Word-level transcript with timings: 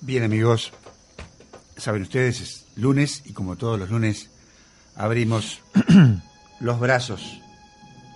Bien 0.00 0.22
amigos, 0.22 0.72
saben 1.76 2.02
ustedes, 2.02 2.40
es 2.40 2.66
lunes 2.76 3.22
y 3.26 3.32
como 3.32 3.56
todos 3.56 3.78
los 3.78 3.90
lunes 3.90 4.30
abrimos 4.94 5.60
los 6.60 6.78
brazos, 6.78 7.40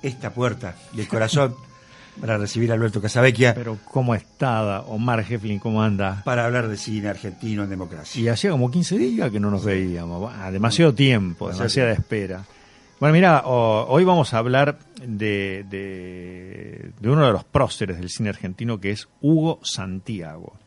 esta 0.01 0.33
puerta 0.33 0.77
del 0.93 1.09
corazón 1.09 1.57
para 2.21 2.39
recibir 2.39 2.71
a 2.71 2.75
Alberto 2.75 3.03
Casavecchia. 3.03 3.55
Pero 3.55 3.79
¿cómo 3.85 4.15
está 4.15 4.83
Omar 4.83 5.27
Heflin? 5.29 5.59
¿Cómo 5.59 5.83
anda? 5.83 6.23
Para 6.25 6.45
hablar 6.45 6.69
de 6.69 6.77
cine 6.77 7.09
argentino 7.09 7.65
en 7.65 7.71
democracia. 7.71 8.23
Y 8.23 8.29
hacía 8.29 8.53
como 8.53 8.71
15 8.71 8.99
días 8.99 9.33
que 9.33 9.41
no 9.41 9.51
nos 9.51 9.65
veíamos, 9.65 10.33
demasiado 10.53 10.95
tiempo, 10.95 11.51
demasiada 11.51 11.91
espera. 11.93 12.45
Bueno, 13.01 13.15
mira, 13.15 13.43
hoy 13.45 14.05
vamos 14.05 14.33
a 14.33 14.39
hablar 14.39 14.79
de, 15.05 15.67
de, 15.69 16.93
de 17.01 17.11
uno 17.11 17.27
de 17.27 17.33
los 17.33 17.43
próceres 17.43 17.99
del 17.99 18.09
cine 18.09 18.29
argentino 18.29 18.79
que 18.79 18.93
es 18.93 19.09
Hugo 19.21 19.59
Santiago. 19.65 20.62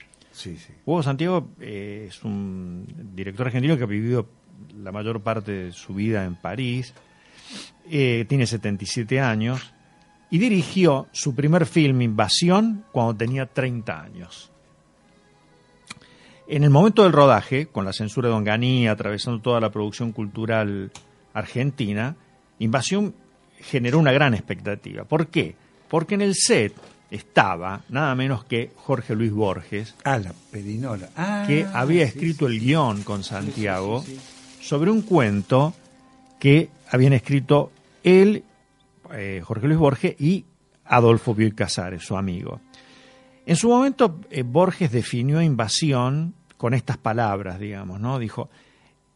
Hugo 0.85 1.03
Santiago 1.03 1.49
eh, 1.59 2.07
es 2.09 2.23
un 2.23 2.85
director 3.13 3.47
argentino 3.47 3.77
que 3.77 3.83
ha 3.83 3.87
vivido 3.87 4.27
la 4.81 4.91
mayor 4.91 5.21
parte 5.21 5.51
de 5.51 5.71
su 5.71 5.93
vida 5.93 6.25
en 6.25 6.35
París, 6.35 6.93
eh, 7.89 8.25
tiene 8.27 8.45
77 8.45 9.19
años 9.19 9.73
y 10.29 10.37
dirigió 10.37 11.07
su 11.11 11.35
primer 11.35 11.65
film, 11.65 12.01
Invasión, 12.01 12.85
cuando 12.91 13.15
tenía 13.15 13.45
30 13.45 14.01
años. 14.01 14.51
En 16.47 16.63
el 16.63 16.69
momento 16.69 17.03
del 17.03 17.11
rodaje, 17.11 17.67
con 17.67 17.85
la 17.85 17.93
censura 17.93 18.29
de 18.29 18.35
Onganía, 18.35 18.91
atravesando 18.91 19.41
toda 19.41 19.59
la 19.59 19.71
producción 19.71 20.11
cultural 20.11 20.91
argentina, 21.33 22.15
Invasión 22.59 23.15
generó 23.59 23.99
una 23.99 24.11
gran 24.11 24.33
expectativa. 24.33 25.05
¿Por 25.05 25.27
qué? 25.27 25.55
Porque 25.89 26.15
en 26.15 26.21
el 26.21 26.35
set 26.35 26.73
estaba 27.11 27.81
nada 27.89 28.15
menos 28.15 28.43
que 28.45 28.71
Jorge 28.75 29.15
Luis 29.15 29.31
Borges. 29.31 29.95
Ah, 30.03 30.17
la 30.17 30.33
ah, 31.15 31.43
que 31.47 31.65
había 31.73 32.03
escrito 32.03 32.47
el 32.47 32.59
guion 32.59 33.03
con 33.03 33.23
Santiago 33.23 34.03
sobre 34.61 34.91
un 34.91 35.01
cuento 35.01 35.73
que 36.39 36.69
habían 36.89 37.13
escrito 37.13 37.71
él, 38.03 38.43
eh, 39.13 39.41
Jorge 39.43 39.67
Luis 39.67 39.79
Borges, 39.79 40.15
y 40.19 40.45
Adolfo 40.85 41.33
Bioy 41.33 41.51
Casares, 41.51 42.03
su 42.03 42.17
amigo. 42.17 42.59
En 43.45 43.55
su 43.55 43.69
momento, 43.69 44.19
eh, 44.29 44.43
Borges 44.43 44.91
definió 44.91 45.41
invasión 45.41 46.33
con 46.57 46.73
estas 46.73 46.97
palabras, 46.97 47.59
digamos, 47.59 47.99
¿no? 47.99 48.17
Dijo, 48.17 48.49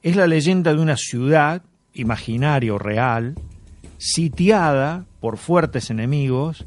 es 0.03 0.15
la 0.15 0.27
leyenda 0.27 0.73
de 0.73 0.79
una 0.79 0.97
ciudad, 0.97 1.63
imaginaria 1.93 2.73
o 2.73 2.77
real, 2.77 3.35
sitiada 3.97 5.05
por 5.19 5.37
fuertes 5.37 5.89
enemigos, 5.89 6.65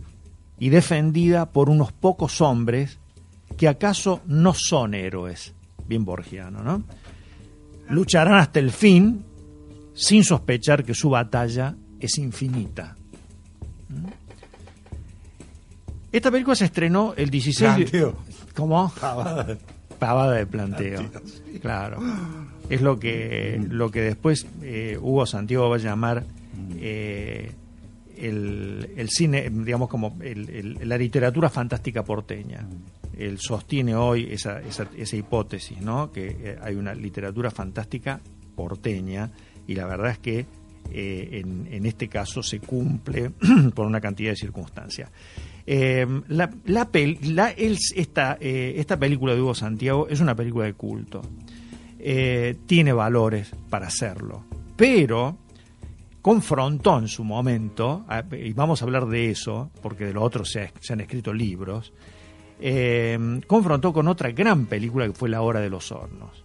y 0.63 0.71
defendida 0.71 1.47
por 1.47 1.69
unos 1.69 1.91
pocos 1.91 2.41
hombres 2.41 3.01
que 3.57 3.67
acaso 3.67 4.21
no 4.27 4.55
son 4.55 4.95
héroes, 4.95 5.55
bien 5.89 6.05
borgiano, 6.05 6.63
¿no? 6.63 6.85
Lucharán 7.89 8.37
hasta 8.37 8.61
el 8.61 8.71
fin 8.71 9.25
sin 9.93 10.23
sospechar 10.23 10.85
que 10.85 10.95
su 10.95 11.11
batalla 11.11 11.75
es 11.99 12.17
infinita. 12.17 12.95
¿Mm? 13.89 14.07
Esta 16.13 16.31
película 16.31 16.55
se 16.55 16.67
estrenó 16.67 17.13
el 17.17 17.29
16 17.29 17.91
de... 17.91 18.13
¿Cómo? 18.55 18.93
Pavada. 19.01 19.59
Pavada 19.99 20.35
de 20.35 20.47
planteo. 20.47 21.11
Claro. 21.61 21.99
Es 22.71 22.81
lo 22.81 23.01
que, 23.01 23.61
lo 23.69 23.91
que 23.91 24.03
después 24.03 24.47
eh, 24.63 24.97
Hugo 25.01 25.27
Santiago 25.27 25.69
va 25.71 25.75
a 25.75 25.81
llamar 25.81 26.25
eh, 26.77 27.51
el, 28.23 29.09
cine, 29.09 29.51
digamos, 29.51 29.89
como 29.89 30.17
la 30.21 30.97
literatura 30.97 31.51
fantástica 31.51 32.05
porteña. 32.05 32.67
Él 33.17 33.39
sostiene 33.39 33.95
hoy 33.95 34.29
esa, 34.31 34.61
esa, 34.61 35.17
hipótesis, 35.17 35.81
¿no? 35.81 36.11
Que 36.13 36.29
eh, 36.29 36.59
hay 36.63 36.77
una 36.77 36.95
literatura 36.95 37.51
fantástica 37.51 38.21
porteña 38.55 39.31
y 39.67 39.75
la 39.75 39.87
verdad 39.87 40.13
es 40.13 40.19
que 40.19 40.47
eh, 40.91 41.43
en, 41.43 41.87
este 41.87 42.09
caso 42.09 42.43
se 42.43 42.61
cumple 42.61 43.31
por 43.75 43.87
una 43.87 44.01
cantidad 44.01 44.31
de 44.31 44.37
circunstancias. 44.37 45.11
Eh, 45.67 46.07
la, 46.29 46.51
esta, 47.57 48.39
esta 48.41 48.99
película 48.99 49.35
de 49.35 49.43
Hugo 49.43 49.55
Santiago 49.55 50.09
es 50.09 50.21
una 50.21 50.35
película 50.35 50.65
de 50.65 50.75
culto. 50.75 51.23
tiene 52.67 52.93
valores 52.93 53.51
para 53.69 53.89
hacerlo. 53.89 54.45
Pero 54.77 55.39
confrontó 56.23 56.99
en 56.99 57.09
su 57.09 57.25
momento, 57.25 58.07
y 58.33 58.53
vamos 58.53 58.81
a 58.81 58.85
hablar 58.85 59.07
de 59.07 59.31
eso, 59.31 59.71
porque 59.83 60.07
de 60.07 60.15
lo 60.15 60.23
otro 60.23 60.45
se, 60.45 60.73
han 60.89 61.01
escrito 61.01 61.35
libros, 61.35 61.93
eh, 62.61 63.41
confrontó 63.49 63.93
con 63.93 64.07
otra 64.07 64.31
gran 64.31 64.67
película 64.67 65.07
que 65.07 65.13
fue 65.13 65.29
La 65.29 65.43
Hora 65.43 65.61
de 65.61 65.69
los 65.69 65.91
Hornos. 65.91 66.45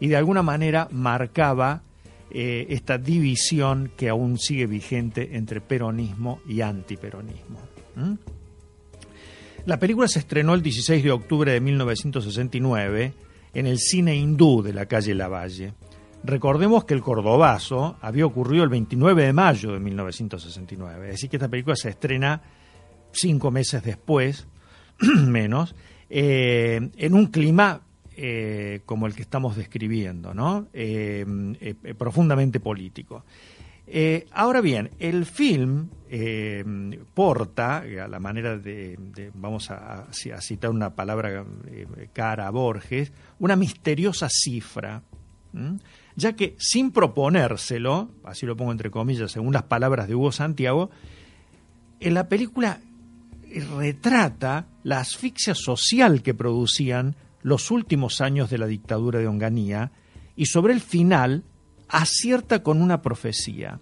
Y 0.00 0.08
de 0.08 0.16
alguna 0.16 0.42
manera 0.42 0.88
marcaba 0.90 1.82
eh, 2.30 2.66
esta 2.70 2.96
división 2.96 3.92
que 3.96 4.08
aún 4.08 4.38
sigue 4.38 4.66
vigente 4.66 5.36
entre 5.36 5.60
peronismo 5.60 6.40
y 6.48 6.62
antiperonismo. 6.62 7.60
La 9.66 9.78
película 9.78 10.08
se 10.08 10.20
estrenó 10.20 10.54
el 10.54 10.62
16 10.62 11.04
de 11.04 11.10
octubre 11.10 11.52
de 11.52 11.60
1969 11.60 13.12
en 13.52 13.66
el 13.66 13.78
cine 13.78 14.16
hindú 14.16 14.62
de 14.62 14.72
la 14.72 14.86
calle 14.86 15.14
Lavalle 15.14 15.74
Recordemos 16.24 16.84
que 16.84 16.94
el 16.94 17.00
Cordobazo 17.00 17.96
había 18.00 18.26
ocurrido 18.26 18.64
el 18.64 18.70
29 18.70 19.26
de 19.26 19.32
mayo 19.32 19.72
de 19.72 19.80
1969, 19.80 21.06
es 21.06 21.12
decir, 21.12 21.30
que 21.30 21.36
esta 21.36 21.48
película 21.48 21.76
se 21.76 21.90
estrena 21.90 22.42
cinco 23.12 23.50
meses 23.50 23.82
después, 23.82 24.46
menos, 25.26 25.74
eh, 26.10 26.90
en 26.96 27.14
un 27.14 27.26
clima 27.26 27.82
eh, 28.16 28.80
como 28.84 29.06
el 29.06 29.14
que 29.14 29.22
estamos 29.22 29.56
describiendo, 29.56 30.34
¿no? 30.34 30.66
Eh, 30.72 31.24
profundamente 31.96 32.58
político. 32.58 33.24
ahora 34.32 34.60
bien, 34.60 34.90
el 34.98 35.24
film 35.24 35.88
porta, 37.14 37.78
a 37.78 38.08
la 38.08 38.18
manera 38.18 38.58
de, 38.58 38.98
vamos 39.34 39.70
a, 39.70 40.02
a, 40.02 40.40
citar 40.40 40.70
una 40.70 40.94
palabra 40.94 41.44
cara 42.12 42.48
a 42.48 42.50
Borges, 42.50 43.12
una 43.38 43.54
misteriosa 43.54 44.28
cifra 44.28 45.02
ya 46.18 46.32
que 46.32 46.56
sin 46.58 46.90
proponérselo, 46.90 48.10
así 48.24 48.44
lo 48.44 48.56
pongo 48.56 48.72
entre 48.72 48.90
comillas, 48.90 49.30
según 49.30 49.52
las 49.52 49.62
palabras 49.62 50.08
de 50.08 50.16
Hugo 50.16 50.32
Santiago, 50.32 50.90
en 52.00 52.14
la 52.14 52.28
película 52.28 52.80
retrata 53.78 54.66
la 54.82 54.98
asfixia 54.98 55.54
social 55.54 56.22
que 56.22 56.34
producían 56.34 57.14
los 57.42 57.70
últimos 57.70 58.20
años 58.20 58.50
de 58.50 58.58
la 58.58 58.66
dictadura 58.66 59.20
de 59.20 59.28
Onganía 59.28 59.92
y 60.34 60.46
sobre 60.46 60.72
el 60.72 60.80
final 60.80 61.44
acierta 61.88 62.64
con 62.64 62.82
una 62.82 63.00
profecía. 63.00 63.78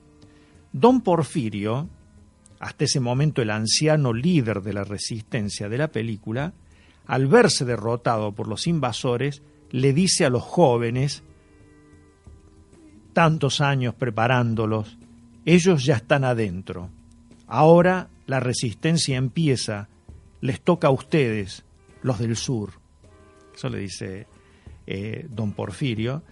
Don 0.72 1.00
Porfirio, 1.00 1.88
hasta 2.60 2.84
ese 2.84 3.00
momento 3.00 3.40
el 3.40 3.50
anciano 3.50 4.12
líder 4.12 4.60
de 4.60 4.74
la 4.74 4.84
resistencia 4.84 5.70
de 5.70 5.78
la 5.78 5.88
película, 5.88 6.52
al 7.06 7.28
verse 7.28 7.64
derrotado 7.64 8.32
por 8.32 8.46
los 8.46 8.66
invasores, 8.66 9.40
le 9.70 9.94
dice 9.94 10.26
a 10.26 10.30
los 10.30 10.42
jóvenes 10.42 11.22
tantos 13.16 13.62
años 13.62 13.94
preparándolos, 13.94 14.98
ellos 15.46 15.86
ya 15.86 15.94
están 15.94 16.22
adentro. 16.22 16.90
Ahora 17.46 18.10
la 18.26 18.40
resistencia 18.40 19.16
empieza, 19.16 19.88
les 20.42 20.60
toca 20.60 20.88
a 20.88 20.90
ustedes, 20.90 21.64
los 22.02 22.18
del 22.18 22.36
sur. 22.36 22.72
Eso 23.54 23.70
le 23.70 23.78
dice 23.78 24.26
eh, 24.86 25.26
don 25.30 25.52
Porfirio 25.52 26.22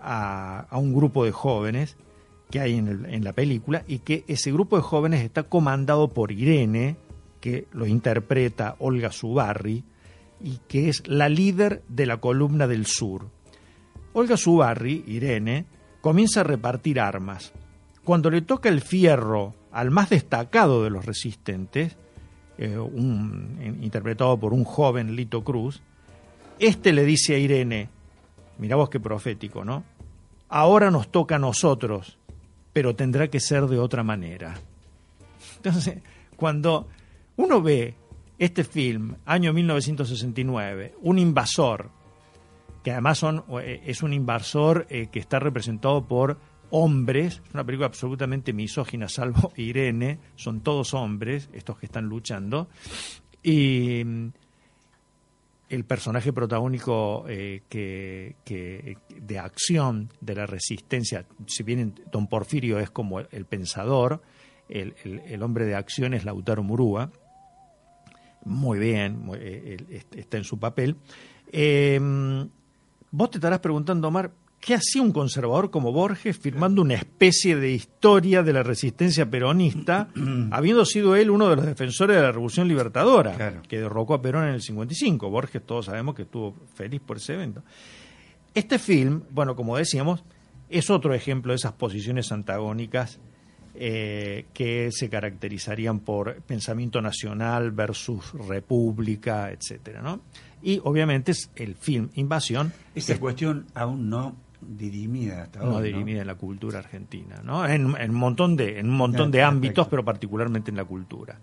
a, 0.00 0.66
un 0.72 0.92
grupo 0.92 1.24
de 1.24 1.30
jóvenes 1.30 1.96
que 2.50 2.58
hay 2.58 2.74
en, 2.74 3.06
en, 3.08 3.22
la 3.22 3.34
película 3.34 3.84
y 3.86 4.00
que 4.00 4.24
ese 4.26 4.50
grupo 4.50 4.74
de 4.74 4.82
jóvenes 4.82 5.22
está 5.22 5.44
comandado 5.44 6.08
por 6.08 6.32
Irene, 6.32 6.96
que 7.40 7.68
lo 7.70 7.86
interpreta 7.86 8.74
Olga 8.80 9.12
Zubarri, 9.12 9.84
y 10.40 10.58
que 10.66 10.88
es 10.88 11.06
la 11.06 11.28
líder 11.28 11.84
de 11.86 12.06
la 12.06 12.16
columna 12.16 12.66
del 12.66 12.86
sur. 12.86 13.28
Olga 14.12 14.36
Zubarri, 14.36 15.04
Irene, 15.06 15.66
comienza 16.02 16.40
a 16.40 16.44
repartir 16.44 17.00
armas. 17.00 17.52
Cuando 18.04 18.28
le 18.28 18.42
toca 18.42 18.68
el 18.68 18.82
fierro 18.82 19.54
al 19.70 19.90
más 19.90 20.10
destacado 20.10 20.84
de 20.84 20.90
los 20.90 21.06
resistentes, 21.06 21.96
eh, 22.58 22.76
interpretado 23.80 24.36
por 24.36 24.52
un 24.52 24.64
joven 24.64 25.16
Lito 25.16 25.42
Cruz, 25.42 25.80
este 26.58 26.92
le 26.92 27.04
dice 27.04 27.36
a 27.36 27.38
Irene, 27.38 27.88
mira 28.58 28.76
vos 28.76 28.90
qué 28.90 29.00
profético, 29.00 29.64
¿no? 29.64 29.84
Ahora 30.50 30.90
nos 30.90 31.08
toca 31.10 31.36
a 31.36 31.38
nosotros, 31.38 32.18
pero 32.72 32.94
tendrá 32.94 33.28
que 33.28 33.40
ser 33.40 33.66
de 33.66 33.78
otra 33.78 34.02
manera. 34.02 34.54
Entonces, 35.56 35.98
cuando 36.36 36.88
uno 37.36 37.62
ve 37.62 37.94
este 38.38 38.64
film, 38.64 39.14
año 39.24 39.52
1969, 39.52 40.96
un 41.02 41.18
invasor 41.18 41.90
que 42.82 42.90
además 42.90 43.18
son, 43.18 43.44
eh, 43.62 43.82
es 43.86 44.02
un 44.02 44.12
invasor 44.12 44.86
eh, 44.90 45.08
que 45.10 45.18
está 45.18 45.38
representado 45.38 46.06
por 46.06 46.38
hombres, 46.70 47.42
es 47.46 47.54
una 47.54 47.64
película 47.64 47.86
absolutamente 47.86 48.52
misógina, 48.52 49.08
salvo 49.08 49.52
Irene, 49.56 50.18
son 50.36 50.60
todos 50.60 50.94
hombres, 50.94 51.48
estos 51.52 51.78
que 51.78 51.86
están 51.86 52.06
luchando, 52.06 52.68
y 53.42 54.02
el 55.68 55.84
personaje 55.84 56.32
protagónico 56.32 57.24
eh, 57.28 57.62
que, 57.68 58.96
de 59.08 59.38
acción 59.38 60.10
de 60.20 60.34
la 60.34 60.46
resistencia, 60.46 61.24
si 61.46 61.62
bien 61.62 61.94
Don 62.10 62.26
Porfirio 62.26 62.78
es 62.78 62.90
como 62.90 63.20
el, 63.20 63.46
pensador, 63.46 64.22
el, 64.68 65.42
hombre 65.42 65.64
de 65.64 65.74
acción 65.74 66.14
es 66.14 66.24
Lautaro 66.24 66.62
Murúa, 66.62 67.10
muy 68.44 68.78
bien, 68.78 69.30
eh, 69.34 70.02
está 70.14 70.36
en 70.36 70.44
su 70.44 70.58
papel. 70.58 70.96
Vos 73.12 73.30
te 73.30 73.38
estarás 73.38 73.60
preguntando, 73.60 74.08
Omar, 74.08 74.32
¿Qué 74.62 74.74
hacía 74.74 75.02
un 75.02 75.10
conservador 75.10 75.72
como 75.72 75.90
Borges 75.90 76.38
firmando 76.38 76.82
una 76.82 76.94
especie 76.94 77.56
de 77.56 77.72
historia 77.72 78.44
de 78.44 78.52
la 78.52 78.62
resistencia 78.62 79.28
peronista, 79.28 80.08
habiendo 80.52 80.84
sido 80.84 81.16
él 81.16 81.30
uno 81.30 81.48
de 81.48 81.56
los 81.56 81.66
defensores 81.66 82.14
de 82.14 82.22
la 82.22 82.30
Revolución 82.30 82.68
Libertadora, 82.68 83.60
que 83.68 83.80
derrocó 83.80 84.14
a 84.14 84.22
Perón 84.22 84.44
en 84.44 84.54
el 84.54 84.62
55? 84.62 85.28
Borges 85.30 85.66
todos 85.66 85.86
sabemos 85.86 86.14
que 86.14 86.22
estuvo 86.22 86.54
feliz 86.76 87.00
por 87.00 87.16
ese 87.16 87.34
evento. 87.34 87.64
Este 88.54 88.78
film, 88.78 89.24
bueno, 89.30 89.56
como 89.56 89.76
decíamos, 89.76 90.22
es 90.68 90.90
otro 90.90 91.12
ejemplo 91.12 91.50
de 91.50 91.56
esas 91.56 91.72
posiciones 91.72 92.30
antagónicas 92.30 93.18
eh, 93.74 94.46
que 94.54 94.90
se 94.92 95.10
caracterizarían 95.10 95.98
por 96.00 96.40
pensamiento 96.42 97.02
nacional 97.02 97.72
versus 97.72 98.32
república, 98.46 99.50
etcétera, 99.50 100.02
¿no? 100.02 100.20
Y 100.62 100.80
obviamente 100.84 101.32
es 101.32 101.50
el 101.56 101.74
film 101.74 102.10
Invasión. 102.14 102.72
Esta 102.94 103.18
cuestión 103.18 103.66
aún 103.74 104.08
no 104.08 104.36
dirimida 104.60 105.42
hasta 105.42 105.60
no 105.60 105.80
dirimida 105.80 106.20
en 106.20 106.26
la 106.26 106.36
cultura 106.36 106.78
argentina, 106.78 107.40
¿no? 107.42 107.66
En, 107.66 107.86
un 107.86 108.14
montón 108.14 108.56
de, 108.56 108.78
en 108.78 108.88
un 108.88 108.96
montón 108.96 109.30
de 109.30 109.42
ámbitos, 109.42 109.88
pero 109.88 110.04
particularmente 110.04 110.70
en 110.70 110.76
la 110.76 110.84
cultura. 110.84 111.38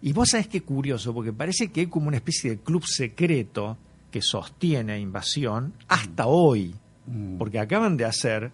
Y 0.00 0.12
vos 0.12 0.30
sabés 0.30 0.48
qué 0.48 0.62
curioso, 0.62 1.14
porque 1.14 1.32
parece 1.32 1.70
que 1.70 1.80
hay 1.80 1.86
como 1.86 2.08
una 2.08 2.16
especie 2.16 2.50
de 2.50 2.58
club 2.58 2.84
secreto 2.86 3.76
que 4.10 4.22
sostiene 4.22 4.92
a 4.92 4.98
Invasión 4.98 5.74
hasta 5.88 6.24
mm. 6.24 6.28
hoy, 6.28 6.74
mm. 7.06 7.36
porque 7.36 7.58
acaban 7.58 7.96
de 7.96 8.04
hacer 8.04 8.52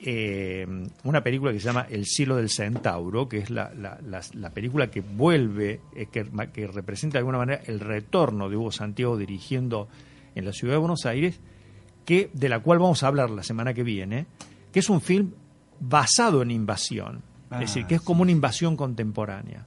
eh, 0.00 0.64
una 1.02 1.22
película 1.24 1.52
que 1.52 1.58
se 1.58 1.66
llama 1.66 1.86
El 1.90 2.06
cielo 2.06 2.36
del 2.36 2.50
centauro, 2.50 3.28
que 3.28 3.38
es 3.38 3.50
la, 3.50 3.72
la, 3.74 4.50
película 4.50 4.88
que 4.90 5.00
vuelve, 5.00 5.80
eh, 5.94 6.06
que, 6.06 6.24
que 6.52 6.68
representa 6.68 7.14
de 7.14 7.18
alguna 7.18 7.38
manera 7.38 7.62
el 7.66 7.80
retorno 7.80 8.48
de 8.48 8.56
Hugo 8.56 8.70
Santiago 8.70 9.16
dirigiendo 9.16 9.88
en 10.36 10.44
la 10.44 10.52
ciudad 10.52 10.74
de 10.74 10.78
Buenos 10.78 11.04
Aires, 11.04 11.40
que, 12.04 12.30
de 12.32 12.48
la 12.48 12.60
cual 12.60 12.78
vamos 12.78 13.02
a 13.02 13.08
hablar 13.08 13.30
la 13.30 13.42
semana 13.42 13.74
que 13.74 13.82
viene, 13.82 14.26
que 14.72 14.78
es 14.78 14.88
un 14.88 15.00
film 15.00 15.32
basado 15.80 16.42
en 16.42 16.52
invasión, 16.52 17.22
es 17.50 17.60
decir, 17.60 17.86
que 17.86 17.96
es 17.96 18.00
ah, 18.00 18.04
como 18.04 18.22
una 18.22 18.30
invasión 18.30 18.76
contemporánea. 18.76 19.66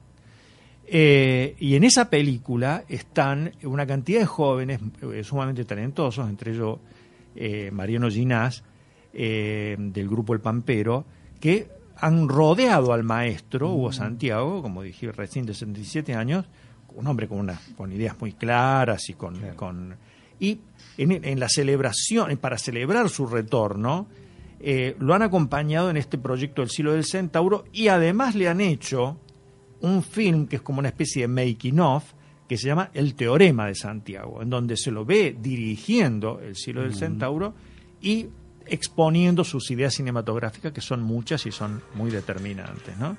Eh, 0.86 1.56
y 1.60 1.76
en 1.76 1.84
esa 1.84 2.10
película 2.10 2.86
están 2.88 3.54
una 3.64 3.86
cantidad 3.86 4.20
de 4.20 4.26
jóvenes 4.26 4.80
sumamente 5.24 5.66
talentosos, 5.66 6.30
entre 6.30 6.52
ellos 6.54 6.80
Mariano 7.72 8.10
Ginás, 8.10 8.64
del 9.14 10.08
grupo 10.08 10.34
El 10.34 10.40
Pampero, 10.40 11.06
que 11.40 11.68
han 11.98 12.28
rodeado 12.28 12.94
al 12.94 13.04
maestro 13.04 13.72
Hugo. 13.72 13.92
Santiago, 13.92 14.62
como 14.62 14.82
dije 14.82 15.12
recién 15.12 15.46
de 15.46 15.54
77 15.54 16.16
años, 16.16 16.46
un 16.96 17.08
hombre 17.08 17.28
con, 17.28 17.40
una, 17.40 17.60
con 17.78 17.92
ideas 17.92 18.20
muy 18.20 18.34
claras 18.34 19.10
y 19.10 19.14
con, 19.14 19.40
con 19.56 19.96
y 20.42 20.60
en, 20.98 21.40
la 21.40 21.48
celebración, 21.48 22.36
para 22.38 22.58
celebrar 22.58 23.10
su 23.10 23.28
retorno, 23.28 24.08
eh, 24.60 24.96
lo 25.00 25.14
han 25.14 25.22
acompañado 25.22 25.92
en 25.92 25.98
este 25.98 26.18
proyecto 26.18 26.64
del 26.64 26.72
Silo 26.72 26.94
del 26.94 27.06
Centauro 27.06 27.66
y 27.72 27.90
además 27.90 28.34
le 28.34 28.50
han 28.50 28.60
hecho 28.60 29.20
un 29.82 30.02
film 30.02 30.48
que 30.48 30.56
es 30.56 30.62
como 30.64 30.80
una 30.80 30.90
especie 30.90 31.24
de 31.24 31.28
making 31.28 31.80
of 31.80 32.04
que 32.50 32.58
se 32.58 32.68
llama 32.68 32.90
El 32.94 33.14
Teorema 33.14 33.68
de 33.68 33.76
Santiago, 33.76 34.42
en 34.42 34.50
donde 34.50 34.78
se 34.78 34.90
lo 34.90 35.06
ve 35.06 35.38
dirigiendo 35.40 36.40
el 36.40 36.56
Silo 36.56 36.82
del. 36.82 36.96
Centauro 36.96 37.54
y 38.02 38.28
exponiendo 38.66 39.44
sus 39.44 39.70
ideas 39.72 39.94
cinematográficas, 39.94 40.72
que 40.72 40.82
son 40.82 41.02
muchas 41.02 41.46
y 41.46 41.52
son 41.52 41.82
muy 41.96 42.12
determinantes, 42.12 42.98
¿no? 42.98 43.18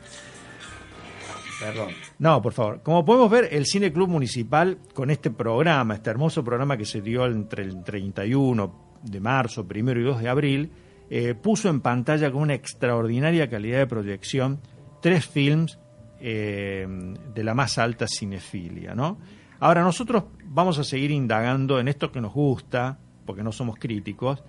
No, 2.18 2.42
por 2.42 2.52
favor. 2.52 2.82
Como 2.82 3.04
podemos 3.04 3.30
ver, 3.30 3.48
el 3.52 3.66
Cine 3.66 3.92
Club 3.92 4.08
Municipal, 4.08 4.78
con 4.94 5.10
este 5.10 5.30
programa, 5.30 5.94
este 5.94 6.10
hermoso 6.10 6.42
programa 6.42 6.76
que 6.76 6.84
se 6.84 7.00
dio 7.00 7.26
entre 7.26 7.62
el 7.62 7.82
31 7.84 8.98
de 9.02 9.20
marzo, 9.20 9.66
primero 9.66 10.00
y 10.00 10.04
2 10.04 10.22
de 10.22 10.28
abril, 10.28 10.70
eh, 11.10 11.34
puso 11.34 11.68
en 11.68 11.80
pantalla 11.80 12.30
con 12.30 12.42
una 12.42 12.54
extraordinaria 12.54 13.48
calidad 13.48 13.78
de 13.78 13.86
proyección 13.86 14.60
tres 15.00 15.26
films 15.26 15.78
eh, 16.20 16.86
de 17.34 17.44
la 17.44 17.54
más 17.54 17.78
alta 17.78 18.06
cinefilia, 18.06 18.94
¿no? 18.94 19.18
Ahora, 19.60 19.82
nosotros 19.82 20.24
vamos 20.44 20.78
a 20.78 20.84
seguir 20.84 21.10
indagando 21.10 21.78
en 21.78 21.88
esto 21.88 22.10
que 22.10 22.20
nos 22.20 22.32
gusta, 22.32 22.98
porque 23.26 23.42
no 23.42 23.52
somos 23.52 23.78
críticos, 23.78 24.42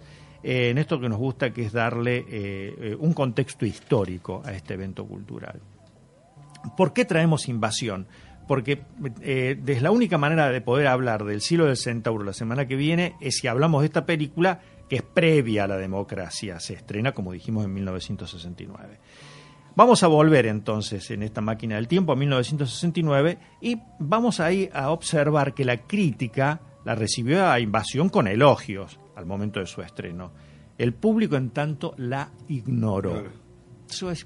eh, 0.44 0.70
en 0.70 0.78
esto 0.78 1.00
que 1.00 1.10
nos 1.10 1.18
gusta, 1.18 1.52
que 1.52 1.66
es 1.66 1.72
darle 1.72 2.96
un 3.00 3.14
contexto 3.14 3.66
histórico 3.66 4.42
a 4.46 4.52
este 4.52 4.74
evento 4.74 5.06
cultural. 5.06 5.62
¿Por 6.78 6.94
qué 6.94 7.06
traemos 7.06 7.48
invasión? 7.50 8.08
Porque 8.48 8.84
eh, 9.22 9.62
es 9.66 9.82
la 9.82 9.92
única 9.92 10.18
manera 10.18 10.50
de 10.50 10.62
poder 10.62 10.88
hablar 10.88 11.24
del 11.24 11.42
siglo 11.42 11.66
del 11.66 11.78
centauro 11.78 12.24
la 12.24 12.34
semana 12.34 12.68
que 12.68 12.76
viene 12.76 13.16
es 13.22 13.38
si 13.38 13.48
hablamos 13.48 13.82
de 13.82 13.88
esta 13.88 14.06
película 14.06 14.60
que 14.90 14.98
es 14.98 15.02
previa 15.02 15.64
a 15.64 15.68
la 15.68 15.78
democracia. 15.78 16.60
Se 16.60 16.74
estrena, 16.74 17.14
como 17.14 17.32
dijimos, 17.32 17.66
en 17.66 17.74
1969. 17.74 19.00
Vamos 19.76 20.04
a 20.04 20.08
volver 20.08 20.46
entonces 20.46 21.10
en 21.12 21.24
esta 21.24 21.42
máquina 21.42 21.76
del 21.76 21.88
tiempo 21.88 22.12
a 22.12 22.16
1969 22.16 23.40
y 23.62 23.80
vamos 24.00 24.40
ahí 24.40 24.70
a 24.74 24.92
observar 24.92 25.54
que 25.54 25.66
la 25.66 25.78
crítica 25.78 26.62
la 26.86 26.96
recibió 26.96 27.48
a 27.48 27.60
Invasión 27.60 28.10
con 28.10 28.28
elogios 28.28 29.00
al 29.16 29.26
momento 29.26 29.60
de 29.60 29.66
su 29.66 29.82
estreno. 29.82 30.32
El 30.78 30.94
público, 30.94 31.36
en 31.36 31.52
tanto, 31.52 31.94
la 31.98 32.32
ignoró. 32.48 33.24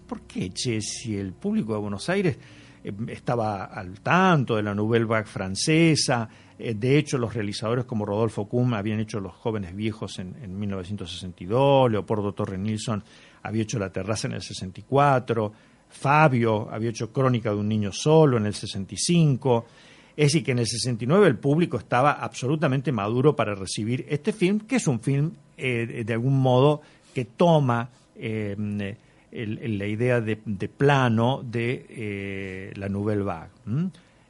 ¿por 0.07 0.21
qué, 0.21 0.51
che, 0.51 0.81
si 0.81 1.17
el 1.17 1.33
público 1.33 1.73
de 1.73 1.79
Buenos 1.79 2.07
Aires 2.09 2.37
eh, 2.83 2.93
estaba 3.09 3.65
al 3.65 3.99
tanto 3.99 4.55
de 4.55 4.63
la 4.63 4.73
Nouvelle 4.73 5.05
Vague 5.05 5.27
francesa, 5.27 6.29
eh, 6.57 6.73
de 6.73 6.97
hecho 6.97 7.17
los 7.17 7.33
realizadores 7.33 7.85
como 7.85 8.05
Rodolfo 8.05 8.47
Kuhn 8.47 8.73
habían 8.73 8.99
hecho 8.99 9.19
Los 9.19 9.33
jóvenes 9.33 9.75
viejos 9.75 10.19
en, 10.19 10.57
1962, 10.57 11.91
Leopoldo 11.91 12.33
Torre 12.33 12.57
Nilsson 12.57 13.03
había 13.43 13.63
hecho 13.63 13.79
La 13.79 13.91
terraza 13.91 14.27
en 14.27 14.33
el 14.33 14.41
64, 14.41 15.51
Fabio 15.89 16.69
había 16.71 16.89
hecho 16.89 17.11
Crónica 17.11 17.49
de 17.49 17.57
un 17.57 17.67
niño 17.67 17.91
solo 17.91 18.37
en 18.37 18.45
el 18.45 18.53
65, 18.53 19.65
es 20.17 20.33
decir, 20.33 20.43
que 20.43 20.51
en 20.51 20.59
el 20.59 20.65
69 20.65 21.27
el 21.27 21.37
público 21.37 21.77
estaba 21.77 22.13
absolutamente 22.13 22.91
maduro 22.91 23.35
para 23.35 23.53
recibir 23.53 24.03
este 24.09 24.33
film, 24.33 24.61
que 24.61 24.77
es 24.77 24.87
un 24.87 24.99
film 24.99 25.31
eh, 25.55 26.03
de 26.03 26.13
algún 26.13 26.39
modo 26.39 26.81
que 27.13 27.25
toma 27.25 27.91
la 29.31 29.85
idea 29.85 30.19
de, 30.19 30.37
plano 30.75 31.43
de 31.43 31.85
eh, 31.89 32.73
la 32.77 32.89
Nouvelle 32.89 33.21
Vague. 33.21 33.51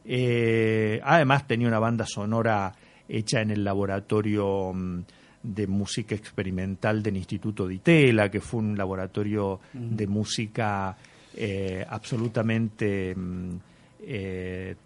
Eh, 0.03 0.99
además 1.01 1.47
tenía 1.47 1.69
una 1.69 1.79
banda 1.79 2.05
sonora 2.05 2.73
hecha 3.07 3.41
en 3.41 3.51
el 3.51 3.63
laboratorio 3.63 4.73
mm, 4.73 4.99
de 5.43 5.67
música 5.67 6.15
experimental 6.15 7.01
del 7.01 7.15
Instituto 7.15 7.65
Di 7.65 7.79
Tella, 7.79 8.29
que 8.29 8.41
fue 8.41 8.59
un 8.59 8.77
laboratorio 8.77 9.61
de 9.71 10.05
música 10.05 10.97
eh, 11.33 11.85
absolutamente 11.87 13.15
mm, 13.15 13.55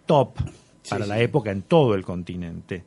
top 0.06 0.38
para 0.88 1.06
la 1.06 1.20
época 1.20 1.50
en 1.50 1.62
todo 1.62 1.94
el 1.94 2.04
continente. 2.04 2.84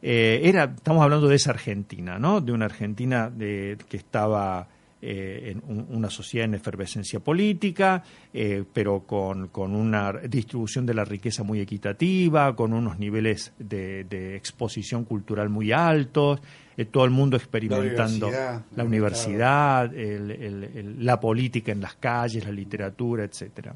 era, 0.00 0.64
estamos 0.64 1.02
hablando 1.02 1.28
de 1.28 1.36
esa 1.36 1.50
Argentina, 1.50 2.18
¿no? 2.18 2.40
De 2.40 2.52
una 2.52 2.64
Argentina 2.64 3.30
de, 3.30 3.76
que 3.88 3.96
estaba 3.96 4.68
eh, 5.04 5.56
en 5.56 5.86
una 5.90 6.08
sociedad 6.10 6.44
en 6.44 6.54
efervescencia 6.54 7.18
política, 7.18 8.04
eh, 8.32 8.62
pero 8.72 9.00
con, 9.00 9.50
una 9.56 10.12
distribución 10.12 10.86
de 10.86 10.94
la 10.94 11.04
riqueza 11.04 11.42
muy 11.42 11.58
equitativa, 11.58 12.54
con 12.54 12.72
unos 12.72 13.00
niveles 13.00 13.52
de, 13.58 14.36
exposición 14.36 15.04
cultural 15.04 15.48
muy 15.48 15.72
altos, 15.72 16.40
eh, 16.76 16.84
todo 16.84 17.04
el 17.04 17.10
mundo 17.10 17.36
experimentando 17.36 18.30
la 18.30 18.84
universidad, 18.84 19.90
la, 19.92 21.18
política 21.18 21.72
en 21.72 21.80
las 21.80 21.96
calles, 21.96 22.44
la 22.44 22.52
literatura, 22.52 23.24
etcétera. 23.24 23.74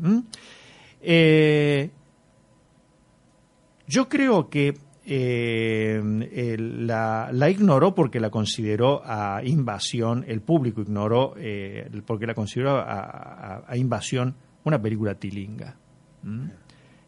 Yo 3.86 4.08
creo 4.08 4.48
que 4.48 4.76
eh, 5.08 6.56
la, 6.58 7.30
ignoró 7.48 7.94
porque 7.94 8.18
la 8.18 8.30
consideró 8.30 9.02
a 9.04 9.40
invasión, 9.44 10.24
el 10.26 10.40
público 10.40 10.80
ignoró 10.80 11.34
eh, 11.38 11.88
porque 12.04 12.26
la 12.26 12.34
consideró 12.34 12.78
a, 12.78 13.64
invasión 13.76 14.34
una 14.64 14.82
película 14.82 15.14
tilinga. 15.14 15.76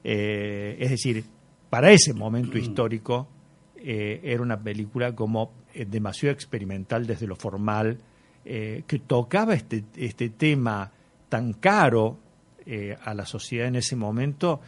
Eh, 0.05 0.77
es 0.79 0.91
decir, 0.91 1.25
para 1.69 1.91
ese 1.91 2.15
momento 2.15 2.57
histórico 2.57 3.29
era 3.83 4.43
una 4.43 4.61
película 4.61 5.15
como 5.15 5.53
demasiado 5.75 6.33
experimental 6.33 7.05
desde 7.05 7.27
lo 7.27 7.35
formal, 7.35 7.99
que 8.45 9.03
tocaba 9.07 9.55
este, 9.55 9.85
este 9.97 10.31
tema 10.31 10.91
tan 11.29 11.55
caro 11.55 12.19
a 13.05 13.13
la 13.13 13.27
sociedad 13.27 13.67
en 13.67 13.77
ese 13.77 13.97
momento 13.97 14.61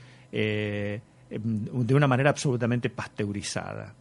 de 1.30 1.94
una 1.94 2.06
manera 2.08 2.30
absolutamente 2.30 2.90
pasteurizada. 2.90 3.94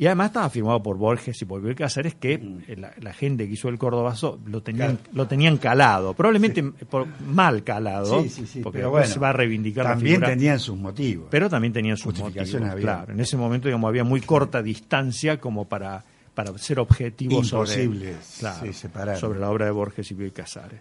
Y 0.00 0.06
además 0.06 0.28
estaba 0.28 0.48
firmado 0.48 0.80
por 0.80 0.96
Borges 0.96 1.42
y 1.42 1.44
por 1.44 1.60
Bioy 1.60 1.74
Cáceres, 1.74 2.14
que 2.14 2.38
Mm. 2.38 2.58
eh, 2.68 2.76
la, 2.76 2.92
la 3.00 3.12
gente 3.12 3.48
que 3.48 3.54
hizo 3.54 3.68
el 3.68 3.78
Cordobazo 3.78 4.38
lo 4.46 4.62
tenían, 4.62 4.96
lo 5.12 5.26
tenían 5.26 5.56
calado, 5.56 6.14
probablemente 6.14 6.62
por- 6.62 7.08
mal 7.20 7.64
calado, 7.64 8.22
Sí, 8.22 8.28
sí, 8.28 8.46
sí, 8.46 8.60
porque 8.60 8.78
pero 8.78 8.90
bueno, 8.90 9.06
se 9.08 9.18
va 9.18 9.30
a 9.30 9.32
reivindicar 9.32 9.84
la 9.84 9.90
También 9.94 10.16
figura. 10.16 10.28
tenían 10.28 10.60
sus 10.60 10.76
motivos. 10.78 11.26
Pero 11.30 11.48
también 11.50 11.72
tenían 11.72 11.96
sus 11.96 12.16
motivos, 12.16 12.54
había. 12.54 12.74
claro. 12.76 13.12
En 13.12 13.18
ese 13.18 13.36
momento, 13.36 13.66
digamos, 13.66 13.88
había 13.88 14.04
muy 14.04 14.20
corta 14.20 14.62
distancia 14.62 15.40
como 15.40 15.64
para, 15.66 16.04
para 16.32 16.56
ser 16.58 16.78
objetivo 16.78 17.32
Imposible, 17.42 18.14
sobre, 18.22 18.72
claro, 18.94 19.16
sobre 19.16 19.40
la 19.40 19.50
obra 19.50 19.64
de 19.64 19.72
Borges 19.72 20.08
y 20.12 20.14
Bioy 20.14 20.30
Casares. 20.30 20.78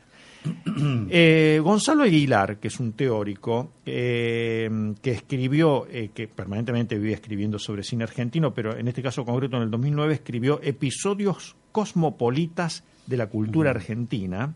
Eh, 1.09 1.59
Gonzalo 1.63 2.03
Aguilar, 2.03 2.57
que 2.57 2.67
es 2.67 2.79
un 2.79 2.93
teórico 2.93 3.71
eh, 3.85 4.69
que 5.01 5.11
escribió, 5.11 5.87
eh, 5.89 6.11
que 6.13 6.27
permanentemente 6.27 6.97
vive 6.97 7.13
escribiendo 7.13 7.57
sobre 7.57 7.83
cine 7.83 8.03
argentino, 8.03 8.53
pero 8.53 8.77
en 8.77 8.87
este 8.87 9.01
caso 9.01 9.25
concreto 9.25 9.57
en 9.57 9.63
el 9.63 9.71
2009 9.71 10.13
escribió 10.13 10.59
Episodios 10.61 11.55
cosmopolitas 11.71 12.83
de 13.05 13.17
la 13.17 13.27
cultura 13.27 13.71
argentina 13.71 14.53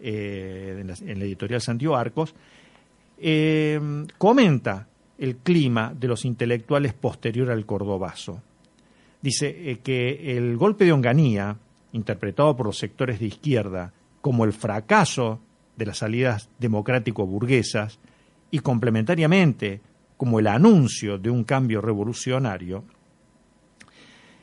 en, 0.00 0.86
la, 0.86 0.94
en 1.00 1.18
la 1.18 1.24
editorial 1.24 1.60
Santiago 1.60 1.96
Arcos, 1.96 2.34
comenta 4.18 4.88
el 5.18 5.36
clima 5.36 5.94
de 5.98 6.08
los 6.08 6.24
intelectuales 6.24 6.92
posterior 6.94 7.50
al 7.50 7.64
cordobazo. 7.64 8.42
Dice 9.22 9.80
que 9.82 10.36
el 10.36 10.56
golpe 10.56 10.84
de 10.84 10.92
Onganía, 10.92 11.56
interpretado 11.92 12.54
por 12.56 12.66
los 12.66 12.78
sectores 12.78 13.20
de 13.20 13.26
izquierda 13.26 13.92
como 14.24 14.46
el 14.46 14.54
fracaso 14.54 15.38
de 15.76 15.84
las 15.84 15.98
salidas 15.98 16.48
democrático-burguesas 16.58 17.98
y 18.50 18.60
complementariamente 18.60 19.82
como 20.16 20.38
el 20.38 20.46
anuncio 20.46 21.18
de 21.18 21.28
un 21.28 21.44
cambio 21.44 21.82
revolucionario, 21.82 22.84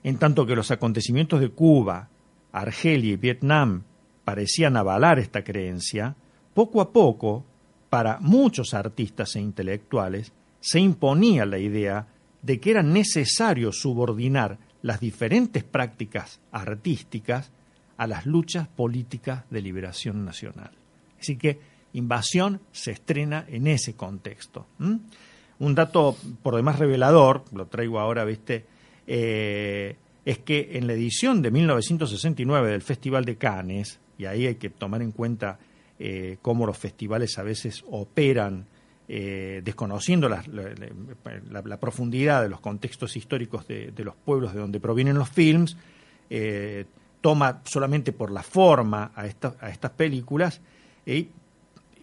en 0.04 0.20
tanto 0.20 0.46
que 0.46 0.56
los 0.56 0.70
acontecimientos 0.70 1.40
de 1.40 1.50
Cuba, 1.50 2.10
Argelia 2.52 3.14
y 3.14 3.16
Vietnam 3.16 3.82
parecían 4.24 4.78
avalar 4.78 5.18
esta 5.18 5.44
creencia, 5.44 6.16
poco 6.54 6.80
a 6.80 6.94
poco, 6.94 7.44
para 7.90 8.20
muchos 8.20 8.76
artistas 8.76 9.36
e 9.36 9.40
intelectuales, 9.40 10.32
se 10.60 10.80
imponía 10.80 11.44
la 11.48 11.58
idea 11.58 12.06
de 12.44 12.60
que 12.60 12.70
era 12.70 12.84
necesario 12.84 13.72
subordinar 13.72 14.60
las 14.84 15.00
diferentes 15.00 15.64
prácticas 15.64 16.40
artísticas 16.52 17.52
a 18.02 18.08
las 18.08 18.26
luchas 18.26 18.68
políticas 18.68 19.44
de 19.52 19.62
liberación 19.62 20.26
nacional. 20.26 20.72
Así 21.20 21.38
que 21.38 21.60
Invasión 21.94 22.60
se 22.72 22.90
estrena 22.90 23.46
en 23.48 23.68
ese 23.68 23.94
contexto. 23.96 24.66
Un 24.80 25.76
dato 25.76 26.18
por 26.42 26.56
demás 26.56 26.80
revelador, 26.80 27.46
lo 27.54 27.68
traigo 27.68 28.00
ahora, 28.00 28.26
viste, 28.26 28.66
eh, 29.06 29.98
es 30.26 30.40
que 30.40 30.80
en 30.80 30.88
la 30.88 30.94
edición 30.94 31.44
de 31.44 31.52
1969 31.52 32.72
del 32.72 32.82
Festival 32.82 33.24
de 33.24 33.36
Cannes, 33.36 34.00
y 34.18 34.26
ahí 34.26 34.48
hay 34.48 34.56
que 34.56 34.72
tomar 34.72 35.04
en 35.04 35.12
cuenta 35.12 35.60
eh, 36.00 36.38
cómo 36.42 36.66
los 36.66 36.80
festivales 36.80 37.38
a 37.38 37.44
veces 37.44 37.84
operan 37.92 38.66
eh, 39.08 39.62
desconociendo 39.64 40.28
la, 40.28 40.42
profundidad 41.80 42.42
de 42.42 42.50
los 42.50 42.62
contextos 42.62 43.16
históricos 43.16 43.68
de, 43.68 43.94
los 43.98 44.16
pueblos 44.16 44.56
de 44.56 44.60
donde 44.60 44.80
provienen 44.80 45.20
los 45.20 45.30
films, 45.30 45.78
toma 47.22 47.62
solamente 47.66 48.12
por 48.12 48.32
la 48.32 48.44
forma 48.44 49.12
a, 49.16 49.26
esta- 49.28 49.56
a 49.62 49.70
estas 49.70 49.92
películas 49.92 50.60
y, 51.06 51.30